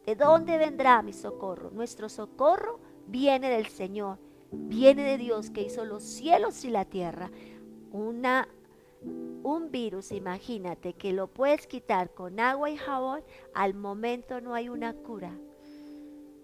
¿De 0.04 0.16
dónde 0.16 0.58
vendrá 0.58 1.02
mi 1.02 1.12
socorro? 1.12 1.70
Nuestro 1.70 2.08
socorro 2.08 2.80
viene 3.06 3.48
del 3.48 3.68
Señor, 3.68 4.18
viene 4.50 5.02
de 5.04 5.18
Dios 5.18 5.50
que 5.50 5.62
hizo 5.62 5.84
los 5.84 6.02
cielos 6.02 6.64
y 6.64 6.70
la 6.70 6.84
tierra 6.84 7.30
una, 7.92 8.48
un 9.02 9.70
virus, 9.70 10.12
imagínate 10.12 10.94
que 10.94 11.12
lo 11.12 11.28
puedes 11.28 11.66
quitar 11.66 12.12
con 12.12 12.40
agua 12.40 12.70
y 12.70 12.76
jabón, 12.76 13.22
al 13.54 13.74
momento 13.74 14.40
no 14.40 14.54
hay 14.54 14.68
una 14.68 14.94
cura 14.94 15.36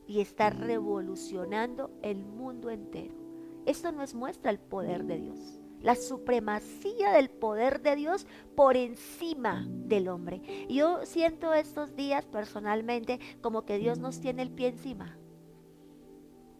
y 0.06 0.20
está 0.20 0.50
revolucionando 0.50 1.90
el 2.02 2.24
mundo 2.24 2.70
entero. 2.70 3.23
Esto 3.66 3.92
nos 3.92 4.14
muestra 4.14 4.50
el 4.50 4.58
poder 4.58 5.04
de 5.04 5.18
Dios, 5.18 5.38
la 5.80 5.94
supremacía 5.94 7.12
del 7.12 7.30
poder 7.30 7.82
de 7.82 7.96
Dios 7.96 8.26
por 8.54 8.76
encima 8.76 9.66
del 9.68 10.08
hombre. 10.08 10.66
Yo 10.68 11.04
siento 11.04 11.52
estos 11.52 11.96
días 11.96 12.26
personalmente 12.26 13.20
como 13.40 13.64
que 13.64 13.78
Dios 13.78 13.98
nos 13.98 14.20
tiene 14.20 14.42
el 14.42 14.50
pie 14.50 14.68
encima. 14.68 15.16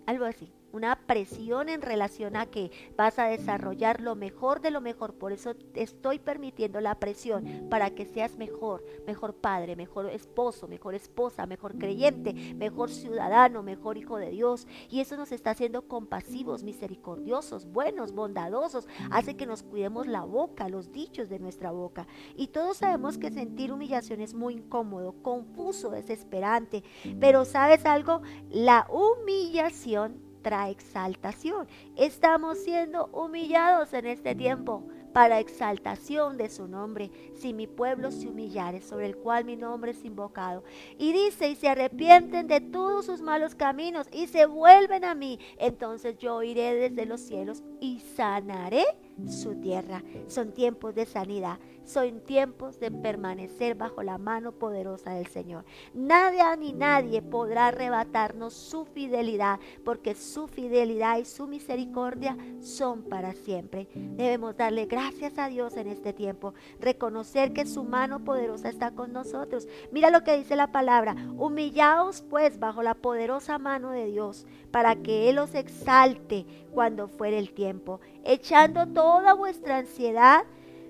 Algo 0.06 0.24
así 0.24 0.52
una 0.74 0.96
presión 1.06 1.68
en 1.68 1.82
relación 1.82 2.34
a 2.34 2.46
que 2.46 2.72
vas 2.96 3.20
a 3.20 3.26
desarrollar 3.26 4.00
lo 4.00 4.16
mejor 4.16 4.60
de 4.60 4.72
lo 4.72 4.80
mejor. 4.80 5.14
Por 5.14 5.32
eso 5.32 5.54
te 5.54 5.82
estoy 5.82 6.18
permitiendo 6.18 6.80
la 6.80 6.98
presión 6.98 7.68
para 7.70 7.90
que 7.90 8.04
seas 8.04 8.36
mejor, 8.36 8.84
mejor 9.06 9.34
padre, 9.34 9.76
mejor 9.76 10.10
esposo, 10.10 10.66
mejor 10.66 10.96
esposa, 10.96 11.46
mejor 11.46 11.78
creyente, 11.78 12.34
mejor 12.56 12.90
ciudadano, 12.90 13.62
mejor 13.62 13.96
hijo 13.98 14.16
de 14.16 14.30
Dios. 14.30 14.66
Y 14.90 14.98
eso 14.98 15.16
nos 15.16 15.30
está 15.30 15.52
haciendo 15.52 15.82
compasivos, 15.86 16.64
misericordiosos, 16.64 17.66
buenos, 17.66 18.12
bondadosos. 18.12 18.88
Hace 19.12 19.36
que 19.36 19.46
nos 19.46 19.62
cuidemos 19.62 20.08
la 20.08 20.22
boca, 20.22 20.68
los 20.68 20.90
dichos 20.90 21.28
de 21.28 21.38
nuestra 21.38 21.70
boca. 21.70 22.08
Y 22.34 22.48
todos 22.48 22.78
sabemos 22.78 23.16
que 23.16 23.30
sentir 23.30 23.72
humillación 23.72 24.20
es 24.20 24.34
muy 24.34 24.54
incómodo, 24.54 25.14
confuso, 25.22 25.90
desesperante. 25.90 26.82
Pero 27.20 27.44
sabes 27.44 27.86
algo, 27.86 28.22
la 28.50 28.88
humillación 28.90 30.23
exaltación. 30.68 31.66
Estamos 31.96 32.58
siendo 32.58 33.06
humillados 33.06 33.92
en 33.92 34.06
este 34.06 34.34
tiempo 34.34 34.84
para 35.14 35.38
exaltación 35.38 36.36
de 36.36 36.50
su 36.50 36.66
nombre, 36.66 37.10
si 37.36 37.54
mi 37.54 37.68
pueblo 37.68 38.10
se 38.10 38.28
humillare, 38.28 38.82
sobre 38.82 39.06
el 39.06 39.16
cual 39.16 39.44
mi 39.44 39.56
nombre 39.56 39.92
es 39.92 40.04
invocado. 40.04 40.64
Y 40.98 41.12
dice, 41.12 41.48
y 41.48 41.54
se 41.54 41.68
arrepienten 41.68 42.48
de 42.48 42.60
todos 42.60 43.06
sus 43.06 43.22
malos 43.22 43.54
caminos 43.54 44.08
y 44.12 44.26
se 44.26 44.46
vuelven 44.46 45.04
a 45.04 45.14
mí, 45.14 45.38
entonces 45.58 46.18
yo 46.18 46.42
iré 46.42 46.74
desde 46.74 47.06
los 47.06 47.20
cielos 47.20 47.62
y 47.80 48.00
sanaré 48.00 48.84
su 49.26 49.54
tierra. 49.56 50.02
Son 50.26 50.52
tiempos 50.52 50.94
de 50.94 51.06
sanidad, 51.06 51.58
son 51.84 52.20
tiempos 52.20 52.80
de 52.80 52.90
permanecer 52.90 53.74
bajo 53.74 54.02
la 54.02 54.18
mano 54.18 54.52
poderosa 54.52 55.12
del 55.12 55.26
Señor. 55.26 55.64
Nadie 55.92 56.42
ni 56.58 56.72
nadie 56.72 57.22
podrá 57.22 57.68
arrebatarnos 57.68 58.54
su 58.54 58.84
fidelidad, 58.84 59.60
porque 59.84 60.14
su 60.14 60.46
fidelidad 60.48 61.18
y 61.18 61.24
su 61.24 61.46
misericordia 61.46 62.36
son 62.60 63.02
para 63.02 63.32
siempre. 63.34 63.88
Debemos 63.94 64.56
darle 64.56 64.86
gracias 64.86 65.38
a 65.38 65.48
Dios 65.48 65.76
en 65.76 65.88
este 65.88 66.12
tiempo, 66.12 66.54
reconocer 66.80 67.52
que 67.52 67.66
su 67.66 67.84
mano 67.84 68.24
poderosa 68.24 68.68
está 68.68 68.90
con 68.92 69.12
nosotros. 69.12 69.68
Mira 69.92 70.10
lo 70.10 70.24
que 70.24 70.36
dice 70.36 70.56
la 70.56 70.72
palabra, 70.72 71.14
humillaos 71.36 72.22
pues 72.22 72.58
bajo 72.58 72.82
la 72.82 72.94
poderosa 72.94 73.58
mano 73.58 73.90
de 73.90 74.06
Dios, 74.06 74.46
para 74.70 74.96
que 74.96 75.28
Él 75.30 75.38
os 75.38 75.54
exalte 75.54 76.46
cuando 76.72 77.08
fuere 77.08 77.38
el 77.38 77.52
tiempo, 77.52 78.00
echando 78.24 78.86
toda 78.86 79.34
vuestra 79.34 79.78
ansiedad 79.78 80.44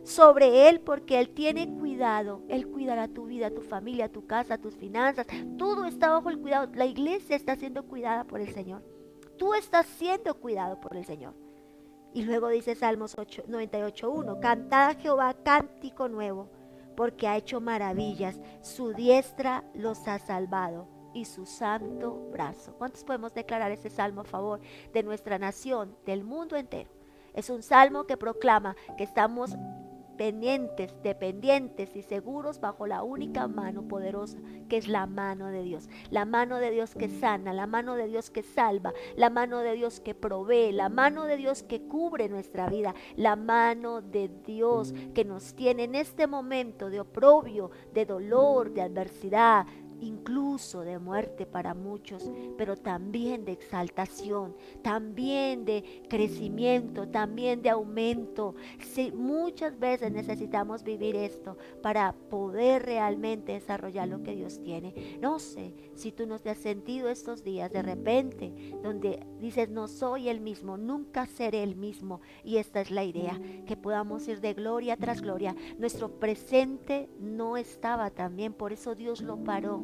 sobre 0.05 0.69
Él 0.69 0.81
porque 0.81 1.19
Él 1.19 1.31
tiene 1.31 1.69
cuidado. 1.69 2.43
Él 2.49 2.69
cuidará 2.69 3.09
tu 3.09 3.27
vida, 3.27 3.51
tu 3.51 3.63
familia, 3.63 4.13
tu 4.13 4.27
casa, 4.27 4.59
tus 4.59 4.77
finanzas. 4.77 5.27
Todo 5.59 5.87
está 5.87 6.11
bajo 6.11 6.31
el 6.31 6.39
cuidado. 6.39 6.71
La 6.75 6.87
iglesia 6.87 7.37
está 7.37 7.57
siendo 7.57 7.85
cuidada 7.85 8.25
por 8.25 8.41
el 8.41 8.53
Señor. 8.53 8.83
Tú 9.39 9.55
estás 9.55 9.87
siendo 9.87 10.35
cuidado 10.35 10.81
por 10.81 10.97
el 10.97 11.05
Señor. 11.05 11.35
Y 12.13 12.23
luego 12.23 12.49
dice 12.49 12.77
Salmos 12.77 13.17
98.1, 13.17 14.39
cantad 14.39 14.91
a 14.91 14.95
Jehová 14.95 15.35
cántico 15.35 16.09
nuevo, 16.09 16.49
porque 16.97 17.27
ha 17.27 17.37
hecho 17.37 17.61
maravillas. 17.61 18.39
Su 18.61 18.93
diestra 18.93 19.65
los 19.75 20.07
ha 20.07 20.21
salvado 20.21 20.87
y 21.13 21.25
su 21.25 21.45
santo 21.45 22.15
brazo. 22.31 22.75
¿Cuántos 22.79 23.03
podemos 23.03 23.35
declarar 23.35 23.73
ese 23.73 23.91
salmo 23.91 24.21
a 24.21 24.25
favor 24.25 24.61
de 24.93 25.03
nuestra 25.03 25.39
nación, 25.39 25.97
del 26.07 26.23
mundo 26.23 26.57
entero? 26.57 26.91
Es 27.35 27.51
un 27.51 27.63
salmo 27.63 28.05
que 28.07 28.17
proclama 28.17 28.77
que 28.97 29.05
estamos 29.05 29.57
pendientes, 30.17 30.95
dependientes 31.03 31.97
y 31.97 32.03
seguros 32.03 32.61
bajo 32.61 32.87
la 32.87 33.03
única 33.03 33.49
mano 33.49 33.83
poderosa 33.89 34.39
que 34.69 34.77
es 34.77 34.89
la 34.89 35.07
mano 35.07 35.49
de 35.49 35.63
Dios. 35.63 35.89
La 36.11 36.25
mano 36.25 36.59
de 36.59 36.71
Dios 36.71 36.95
que 36.95 37.09
sana, 37.09 37.53
la 37.53 37.67
mano 37.67 37.97
de 37.97 38.07
Dios 38.07 38.31
que 38.31 38.43
salva, 38.43 38.93
la 39.17 39.31
mano 39.31 39.61
de 39.61 39.75
Dios 39.75 40.01
que 40.01 40.15
provee, 40.15 40.73
la 40.73 40.89
mano 40.89 41.25
de 41.25 41.37
Dios 41.37 41.63
que 41.63 41.83
cubre 41.83 42.29
nuestra 42.29 42.69
vida, 42.69 42.95
la 43.17 43.37
mano 43.37 44.01
de 44.01 44.29
Dios 44.29 44.95
que 45.15 45.25
nos 45.25 45.55
tiene 45.55 45.85
en 45.85 45.95
este 45.95 46.27
momento 46.27 46.91
de 46.91 47.01
oprobio, 47.01 47.71
de 47.93 48.07
dolor, 48.07 48.73
de 48.73 48.83
adversidad, 48.83 49.67
incluso 50.05 50.83
de 50.83 50.99
muerte 50.99 51.47
para 51.47 51.75
muchos, 51.75 52.31
pero 52.57 52.77
también 52.77 53.45
de 53.45 53.53
exaltación, 53.53 54.55
también 54.83 55.65
de 55.65 56.05
crecimiento, 56.09 57.09
también 57.09 57.63
de 57.63 57.71
aumento. 57.71 58.55
Sí, 58.81 59.13
muchas 59.13 59.79
veces 59.79 60.13
necesitamos 60.13 60.83
vivir 60.85 61.17
esto 61.17 61.57
para 61.83 62.13
poder 62.13 62.85
realmente 62.85 63.53
desarrollar 63.53 64.09
lo 64.09 64.23
que 64.23 64.37
Dios 64.37 64.61
tiene. 64.63 65.19
No 65.21 65.39
sé 65.39 65.75
si 65.95 66.13
tú 66.13 66.27
no 66.27 66.39
te 66.39 66.51
has 66.51 66.59
sentido 66.59 67.09
estos 67.09 67.43
días 67.43 67.73
de 67.73 67.83
repente, 67.83 68.53
donde 68.83 69.27
dices, 69.41 69.69
no 69.69 69.89
soy 69.89 70.29
el 70.29 70.41
mismo, 70.41 70.77
nunca 70.77 71.27
seré 71.27 71.63
el 71.63 71.77
mismo. 71.77 72.21
Y 72.43 72.59
esta 72.59 72.81
es 72.81 72.91
la 72.91 73.05
idea, 73.05 73.41
que 73.67 73.77
podamos 73.77 74.27
ir 74.29 74.41
de 74.41 74.55
gloria 74.55 74.97
tras 74.97 75.23
gloria. 75.23 75.55
Nuestro 75.79 76.19
presente 76.19 77.09
no 77.19 77.57
estaba 77.57 78.11
tan 78.11 78.37
bien, 78.37 78.53
por 78.53 78.73
eso 78.73 78.95
Dios 78.95 79.23
lo 79.23 79.43
paró 79.43 79.83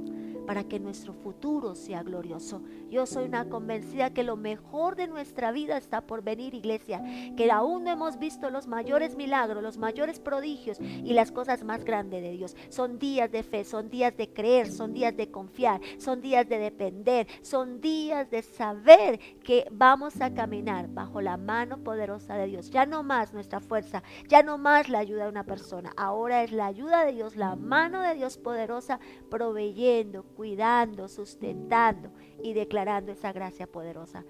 para 0.51 0.65
que 0.65 0.81
nuestro 0.81 1.13
futuro 1.13 1.77
sea 1.77 2.03
glorioso. 2.03 2.61
Yo 2.89 3.07
soy 3.07 3.27
una 3.27 3.49
convencida 3.49 4.13
que 4.13 4.25
lo 4.25 4.37
mejor 4.37 4.97
de 4.97 5.07
nuestra 5.07 5.53
vida 5.53 5.77
está 5.77 6.01
por 6.01 6.25
venir, 6.25 6.55
iglesia, 6.55 7.01
que 7.37 7.53
aún 7.53 7.85
no 7.85 7.91
hemos 7.93 8.19
visto 8.19 8.51
los 8.51 8.67
mayores 8.67 9.15
milagros, 9.15 9.63
los 9.63 9.79
mayores 9.79 10.19
prodigios 10.19 10.81
y 10.81 11.13
las 11.13 11.31
cosas 11.31 11.63
más 11.63 11.85
grandes 11.85 12.21
de 12.23 12.33
Dios. 12.33 12.57
Son 12.69 12.99
días 12.99 13.31
de 13.31 13.45
fe, 13.45 13.63
son 13.63 13.91
días 13.91 14.17
de 14.17 14.33
creer, 14.33 14.73
son 14.73 14.93
días 14.93 15.17
de 15.17 15.31
confiar, 15.31 15.81
son 15.99 16.21
días 16.21 16.49
de 16.49 16.59
depender, 16.59 17.29
son 17.43 17.81
días 17.81 18.29
de 18.29 18.43
saber 18.43 19.21
que 19.45 19.69
vamos 19.71 20.21
a 20.21 20.35
caminar 20.35 20.89
bajo 20.89 21.21
la 21.21 21.37
mano 21.37 21.79
poderosa 21.85 22.35
de 22.35 22.49
Dios. 22.49 22.71
Ya 22.71 22.87
no 22.87 23.05
más 23.05 23.33
nuestra 23.33 23.61
fuerza, 23.61 24.03
ya 24.27 24.43
no 24.43 24.59
más 24.59 24.89
la 24.89 24.99
ayuda 24.99 25.23
de 25.23 25.31
una 25.31 25.45
persona, 25.45 25.93
ahora 25.97 26.43
es 26.43 26.51
la 26.51 26.67
ayuda 26.67 27.05
de 27.05 27.13
Dios, 27.13 27.37
la 27.37 27.55
mano 27.55 28.03
de 28.03 28.17
Dios 28.17 28.37
poderosa 28.37 28.99
proveyendo, 29.31 30.25
cuidando, 30.41 31.07
sustentando 31.07 32.09
y 32.43 32.55
declarando 32.55 33.13
esa 33.13 33.31
gracia 33.31 33.67
poderosa 33.67 34.25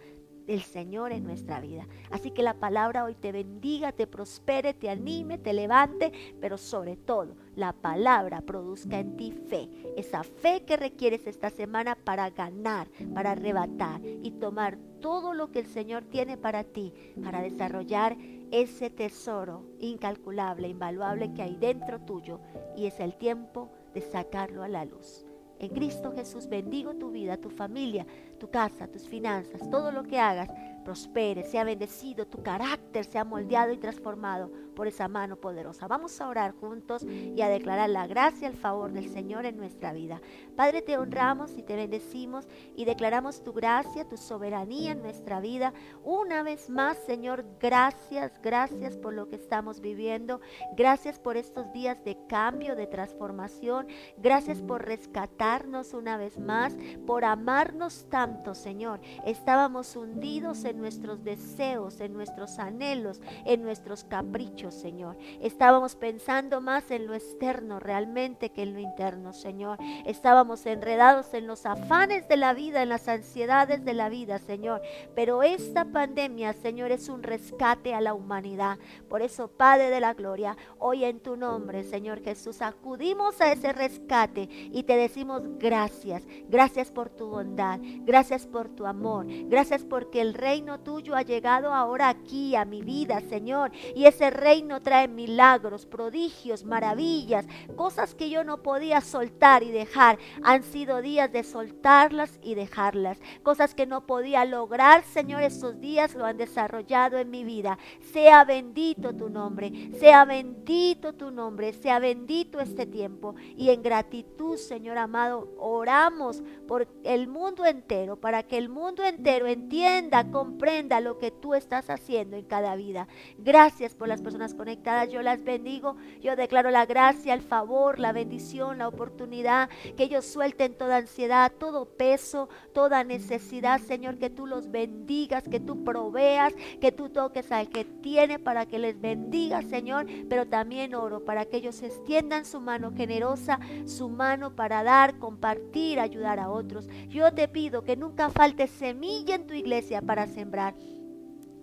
del 0.44 0.60
Señor 0.60 1.12
en 1.12 1.22
nuestra 1.22 1.60
vida. 1.60 1.86
Así 2.10 2.32
que 2.32 2.42
la 2.42 2.54
palabra 2.54 3.04
hoy 3.04 3.14
te 3.14 3.30
bendiga, 3.30 3.92
te 3.92 4.08
prospere, 4.08 4.74
te 4.74 4.90
anime, 4.90 5.38
te 5.38 5.52
levante, 5.52 6.10
pero 6.40 6.58
sobre 6.58 6.96
todo 6.96 7.36
la 7.54 7.72
palabra 7.72 8.40
produzca 8.40 8.98
en 8.98 9.16
ti 9.16 9.30
fe, 9.30 9.68
esa 9.96 10.24
fe 10.24 10.64
que 10.64 10.76
requieres 10.76 11.28
esta 11.28 11.48
semana 11.48 11.94
para 11.94 12.28
ganar, 12.30 12.88
para 13.14 13.30
arrebatar 13.30 14.00
y 14.04 14.32
tomar 14.32 14.78
todo 14.98 15.32
lo 15.32 15.52
que 15.52 15.60
el 15.60 15.66
Señor 15.66 16.02
tiene 16.06 16.36
para 16.36 16.64
ti, 16.64 16.92
para 17.22 17.40
desarrollar 17.40 18.16
ese 18.50 18.90
tesoro 18.90 19.62
incalculable, 19.78 20.66
invaluable 20.66 21.32
que 21.34 21.42
hay 21.42 21.54
dentro 21.54 22.00
tuyo 22.00 22.40
y 22.76 22.86
es 22.86 22.98
el 22.98 23.14
tiempo 23.14 23.70
de 23.94 24.00
sacarlo 24.00 24.64
a 24.64 24.68
la 24.68 24.84
luz. 24.84 25.24
En 25.60 25.68
Cristo 25.68 26.12
Jesús 26.12 26.48
bendigo 26.48 26.94
tu 26.94 27.10
vida, 27.10 27.36
tu 27.36 27.50
familia, 27.50 28.06
tu 28.38 28.50
casa, 28.50 28.88
tus 28.88 29.06
finanzas, 29.06 29.68
todo 29.70 29.92
lo 29.92 30.04
que 30.04 30.18
hagas 30.18 30.48
prospere, 30.80 31.44
sea 31.44 31.64
bendecido, 31.64 32.26
tu 32.26 32.42
carácter 32.42 33.04
sea 33.04 33.24
moldeado 33.24 33.72
y 33.72 33.78
transformado 33.78 34.50
por 34.74 34.86
esa 34.86 35.08
mano 35.08 35.36
poderosa. 35.36 35.86
Vamos 35.88 36.20
a 36.20 36.28
orar 36.28 36.52
juntos 36.52 37.04
y 37.04 37.40
a 37.42 37.48
declarar 37.48 37.90
la 37.90 38.06
gracia 38.06 38.48
el 38.48 38.54
favor 38.54 38.92
del 38.92 39.10
Señor 39.10 39.44
en 39.44 39.56
nuestra 39.56 39.92
vida. 39.92 40.20
Padre, 40.56 40.82
te 40.82 40.96
honramos 40.96 41.56
y 41.56 41.62
te 41.62 41.76
bendecimos 41.76 42.48
y 42.76 42.84
declaramos 42.84 43.42
tu 43.42 43.52
gracia, 43.52 44.08
tu 44.08 44.16
soberanía 44.16 44.92
en 44.92 45.02
nuestra 45.02 45.40
vida. 45.40 45.72
Una 46.02 46.42
vez 46.42 46.70
más, 46.70 46.96
Señor, 46.98 47.44
gracias, 47.60 48.40
gracias 48.42 48.96
por 48.96 49.12
lo 49.12 49.28
que 49.28 49.36
estamos 49.36 49.80
viviendo. 49.80 50.40
Gracias 50.76 51.18
por 51.18 51.36
estos 51.36 51.72
días 51.72 52.02
de 52.04 52.16
cambio, 52.26 52.74
de 52.74 52.86
transformación. 52.86 53.86
Gracias 54.16 54.62
por 54.62 54.84
rescatarnos 54.84 55.92
una 55.92 56.16
vez 56.16 56.38
más, 56.38 56.76
por 57.06 57.24
amarnos 57.24 58.06
tanto, 58.08 58.54
Señor. 58.54 59.00
Estábamos 59.26 59.94
hundidos 59.96 60.64
en 60.64 60.69
nuestros 60.78 61.24
deseos, 61.24 62.00
en 62.00 62.12
nuestros 62.12 62.58
anhelos, 62.58 63.20
en 63.44 63.62
nuestros 63.62 64.04
caprichos, 64.04 64.74
Señor. 64.74 65.16
Estábamos 65.40 65.96
pensando 65.96 66.60
más 66.60 66.90
en 66.90 67.06
lo 67.06 67.14
externo 67.14 67.80
realmente 67.80 68.50
que 68.50 68.62
en 68.62 68.74
lo 68.74 68.80
interno, 68.80 69.32
Señor. 69.32 69.78
Estábamos 70.06 70.66
enredados 70.66 71.32
en 71.34 71.46
los 71.46 71.66
afanes 71.66 72.28
de 72.28 72.36
la 72.36 72.54
vida, 72.54 72.82
en 72.82 72.88
las 72.88 73.08
ansiedades 73.08 73.84
de 73.84 73.94
la 73.94 74.08
vida, 74.08 74.38
Señor. 74.38 74.82
Pero 75.14 75.42
esta 75.42 75.84
pandemia, 75.84 76.52
Señor, 76.52 76.92
es 76.92 77.08
un 77.08 77.22
rescate 77.22 77.94
a 77.94 78.00
la 78.00 78.14
humanidad. 78.14 78.78
Por 79.08 79.22
eso, 79.22 79.48
Padre 79.48 79.90
de 79.90 80.00
la 80.00 80.14
Gloria, 80.14 80.56
hoy 80.78 81.04
en 81.04 81.20
tu 81.20 81.36
nombre, 81.36 81.84
Señor 81.84 82.22
Jesús, 82.22 82.62
acudimos 82.62 83.40
a 83.40 83.52
ese 83.52 83.72
rescate 83.72 84.48
y 84.50 84.82
te 84.84 84.96
decimos 84.96 85.42
gracias. 85.58 86.22
Gracias 86.48 86.90
por 86.90 87.10
tu 87.10 87.28
bondad. 87.28 87.80
Gracias 88.04 88.46
por 88.46 88.68
tu 88.68 88.86
amor. 88.86 89.26
Gracias 89.28 89.84
porque 89.84 90.20
el 90.20 90.34
Rey 90.34 90.59
tuyo 90.84 91.14
ha 91.14 91.22
llegado 91.22 91.72
ahora 91.72 92.08
aquí 92.08 92.54
a 92.56 92.64
mi 92.64 92.82
vida, 92.82 93.20
Señor. 93.28 93.72
Y 93.94 94.06
ese 94.06 94.30
reino 94.30 94.80
trae 94.80 95.08
milagros, 95.08 95.86
prodigios, 95.86 96.64
maravillas, 96.64 97.46
cosas 97.76 98.14
que 98.14 98.30
yo 98.30 98.44
no 98.44 98.62
podía 98.62 99.00
soltar 99.00 99.62
y 99.62 99.70
dejar. 99.70 100.18
Han 100.42 100.62
sido 100.62 101.02
días 101.02 101.32
de 101.32 101.42
soltarlas 101.42 102.38
y 102.42 102.54
dejarlas. 102.54 103.18
Cosas 103.42 103.74
que 103.74 103.86
no 103.86 104.06
podía 104.06 104.44
lograr, 104.44 105.04
Señor, 105.04 105.42
esos 105.42 105.80
días 105.80 106.14
lo 106.14 106.24
han 106.24 106.36
desarrollado 106.36 107.18
en 107.18 107.30
mi 107.30 107.44
vida. 107.44 107.78
Sea 108.12 108.44
bendito 108.44 109.14
tu 109.14 109.30
nombre, 109.30 109.90
sea 109.98 110.24
bendito 110.24 111.14
tu 111.14 111.30
nombre, 111.30 111.72
sea 111.72 111.98
bendito 111.98 112.60
este 112.60 112.86
tiempo. 112.86 113.34
Y 113.56 113.70
en 113.70 113.82
gratitud, 113.82 114.56
Señor 114.56 114.98
amado, 114.98 115.48
oramos 115.58 116.42
por 116.66 116.88
el 117.04 117.28
mundo 117.28 117.64
entero, 117.64 118.16
para 118.16 118.42
que 118.42 118.58
el 118.58 118.68
mundo 118.68 119.04
entero 119.04 119.46
entienda 119.46 120.30
cómo 120.30 120.49
comprenda 120.50 121.00
lo 121.00 121.18
que 121.18 121.30
tú 121.30 121.54
estás 121.54 121.90
haciendo 121.90 122.36
en 122.36 122.44
cada 122.44 122.74
vida. 122.74 123.06
Gracias 123.38 123.94
por 123.94 124.08
las 124.08 124.20
personas 124.20 124.52
conectadas. 124.52 125.08
Yo 125.08 125.22
las 125.22 125.44
bendigo. 125.44 125.96
Yo 126.20 126.34
declaro 126.34 126.70
la 126.70 126.86
gracia, 126.86 127.34
el 127.34 127.40
favor, 127.40 128.00
la 128.00 128.12
bendición, 128.12 128.78
la 128.78 128.88
oportunidad. 128.88 129.70
Que 129.96 130.04
ellos 130.04 130.26
suelten 130.26 130.76
toda 130.76 130.96
ansiedad, 130.96 131.52
todo 131.56 131.84
peso, 131.84 132.48
toda 132.74 133.04
necesidad. 133.04 133.80
Señor, 133.80 134.18
que 134.18 134.28
tú 134.28 134.46
los 134.46 134.72
bendigas, 134.72 135.44
que 135.44 135.60
tú 135.60 135.84
proveas, 135.84 136.52
que 136.80 136.90
tú 136.90 137.10
toques 137.10 137.52
al 137.52 137.68
que 137.68 137.84
tiene 137.84 138.40
para 138.40 138.66
que 138.66 138.80
les 138.80 139.00
bendiga, 139.00 139.62
Señor. 139.62 140.06
Pero 140.28 140.46
también 140.46 140.96
oro 140.96 141.24
para 141.24 141.44
que 141.44 141.58
ellos 141.58 141.80
extiendan 141.82 142.44
su 142.44 142.60
mano 142.60 142.92
generosa, 142.92 143.60
su 143.86 144.08
mano 144.08 144.56
para 144.56 144.82
dar, 144.82 145.16
compartir, 145.18 146.00
ayudar 146.00 146.40
a 146.40 146.50
otros. 146.50 146.88
Yo 147.08 147.32
te 147.32 147.46
pido 147.46 147.84
que 147.84 147.96
nunca 147.96 148.30
falte 148.30 148.66
semilla 148.66 149.36
en 149.36 149.46
tu 149.46 149.54
iglesia 149.54 150.02
para 150.02 150.26
sembrar. 150.40 150.74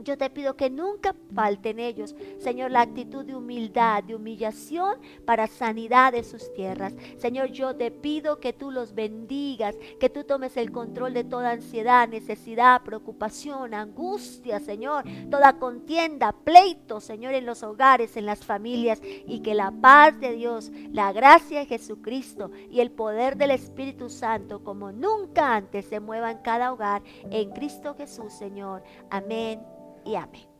Yo 0.03 0.17
te 0.17 0.29
pido 0.29 0.55
que 0.55 0.69
nunca 0.69 1.15
falten 1.33 1.79
ellos, 1.79 2.15
Señor, 2.39 2.71
la 2.71 2.81
actitud 2.81 3.25
de 3.25 3.35
humildad, 3.35 4.03
de 4.03 4.15
humillación 4.15 4.99
para 5.25 5.47
sanidad 5.47 6.13
de 6.13 6.23
sus 6.23 6.53
tierras. 6.53 6.93
Señor, 7.17 7.47
yo 7.47 7.75
te 7.75 7.89
pido 7.91 8.39
que 8.39 8.53
tú 8.53 8.71
los 8.71 8.93
bendigas, 8.93 9.75
que 9.99 10.09
tú 10.09 10.23
tomes 10.23 10.55
el 10.57 10.71
control 10.71 11.13
de 11.13 11.23
toda 11.23 11.51
ansiedad, 11.51 12.07
necesidad, 12.07 12.83
preocupación, 12.83 13.73
angustia, 13.73 14.59
Señor, 14.59 15.03
toda 15.31 15.57
contienda, 15.57 16.31
pleito, 16.31 16.99
Señor, 16.99 17.33
en 17.33 17.45
los 17.45 17.63
hogares, 17.63 18.17
en 18.17 18.25
las 18.25 18.45
familias, 18.45 19.01
y 19.03 19.39
que 19.39 19.55
la 19.55 19.71
paz 19.71 20.19
de 20.19 20.33
Dios, 20.33 20.71
la 20.91 21.11
gracia 21.11 21.59
de 21.59 21.65
Jesucristo 21.65 22.51
y 22.69 22.81
el 22.81 22.91
poder 22.91 23.35
del 23.37 23.51
Espíritu 23.51 24.09
Santo, 24.09 24.63
como 24.63 24.91
nunca 24.91 25.55
antes, 25.55 25.85
se 25.85 25.99
mueva 25.99 26.31
en 26.31 26.39
cada 26.39 26.71
hogar, 26.71 27.01
en 27.31 27.51
Cristo 27.51 27.95
Jesús, 27.95 28.33
Señor. 28.33 28.83
Amén 29.09 29.76
y 30.07 30.15
amén. 30.15 30.56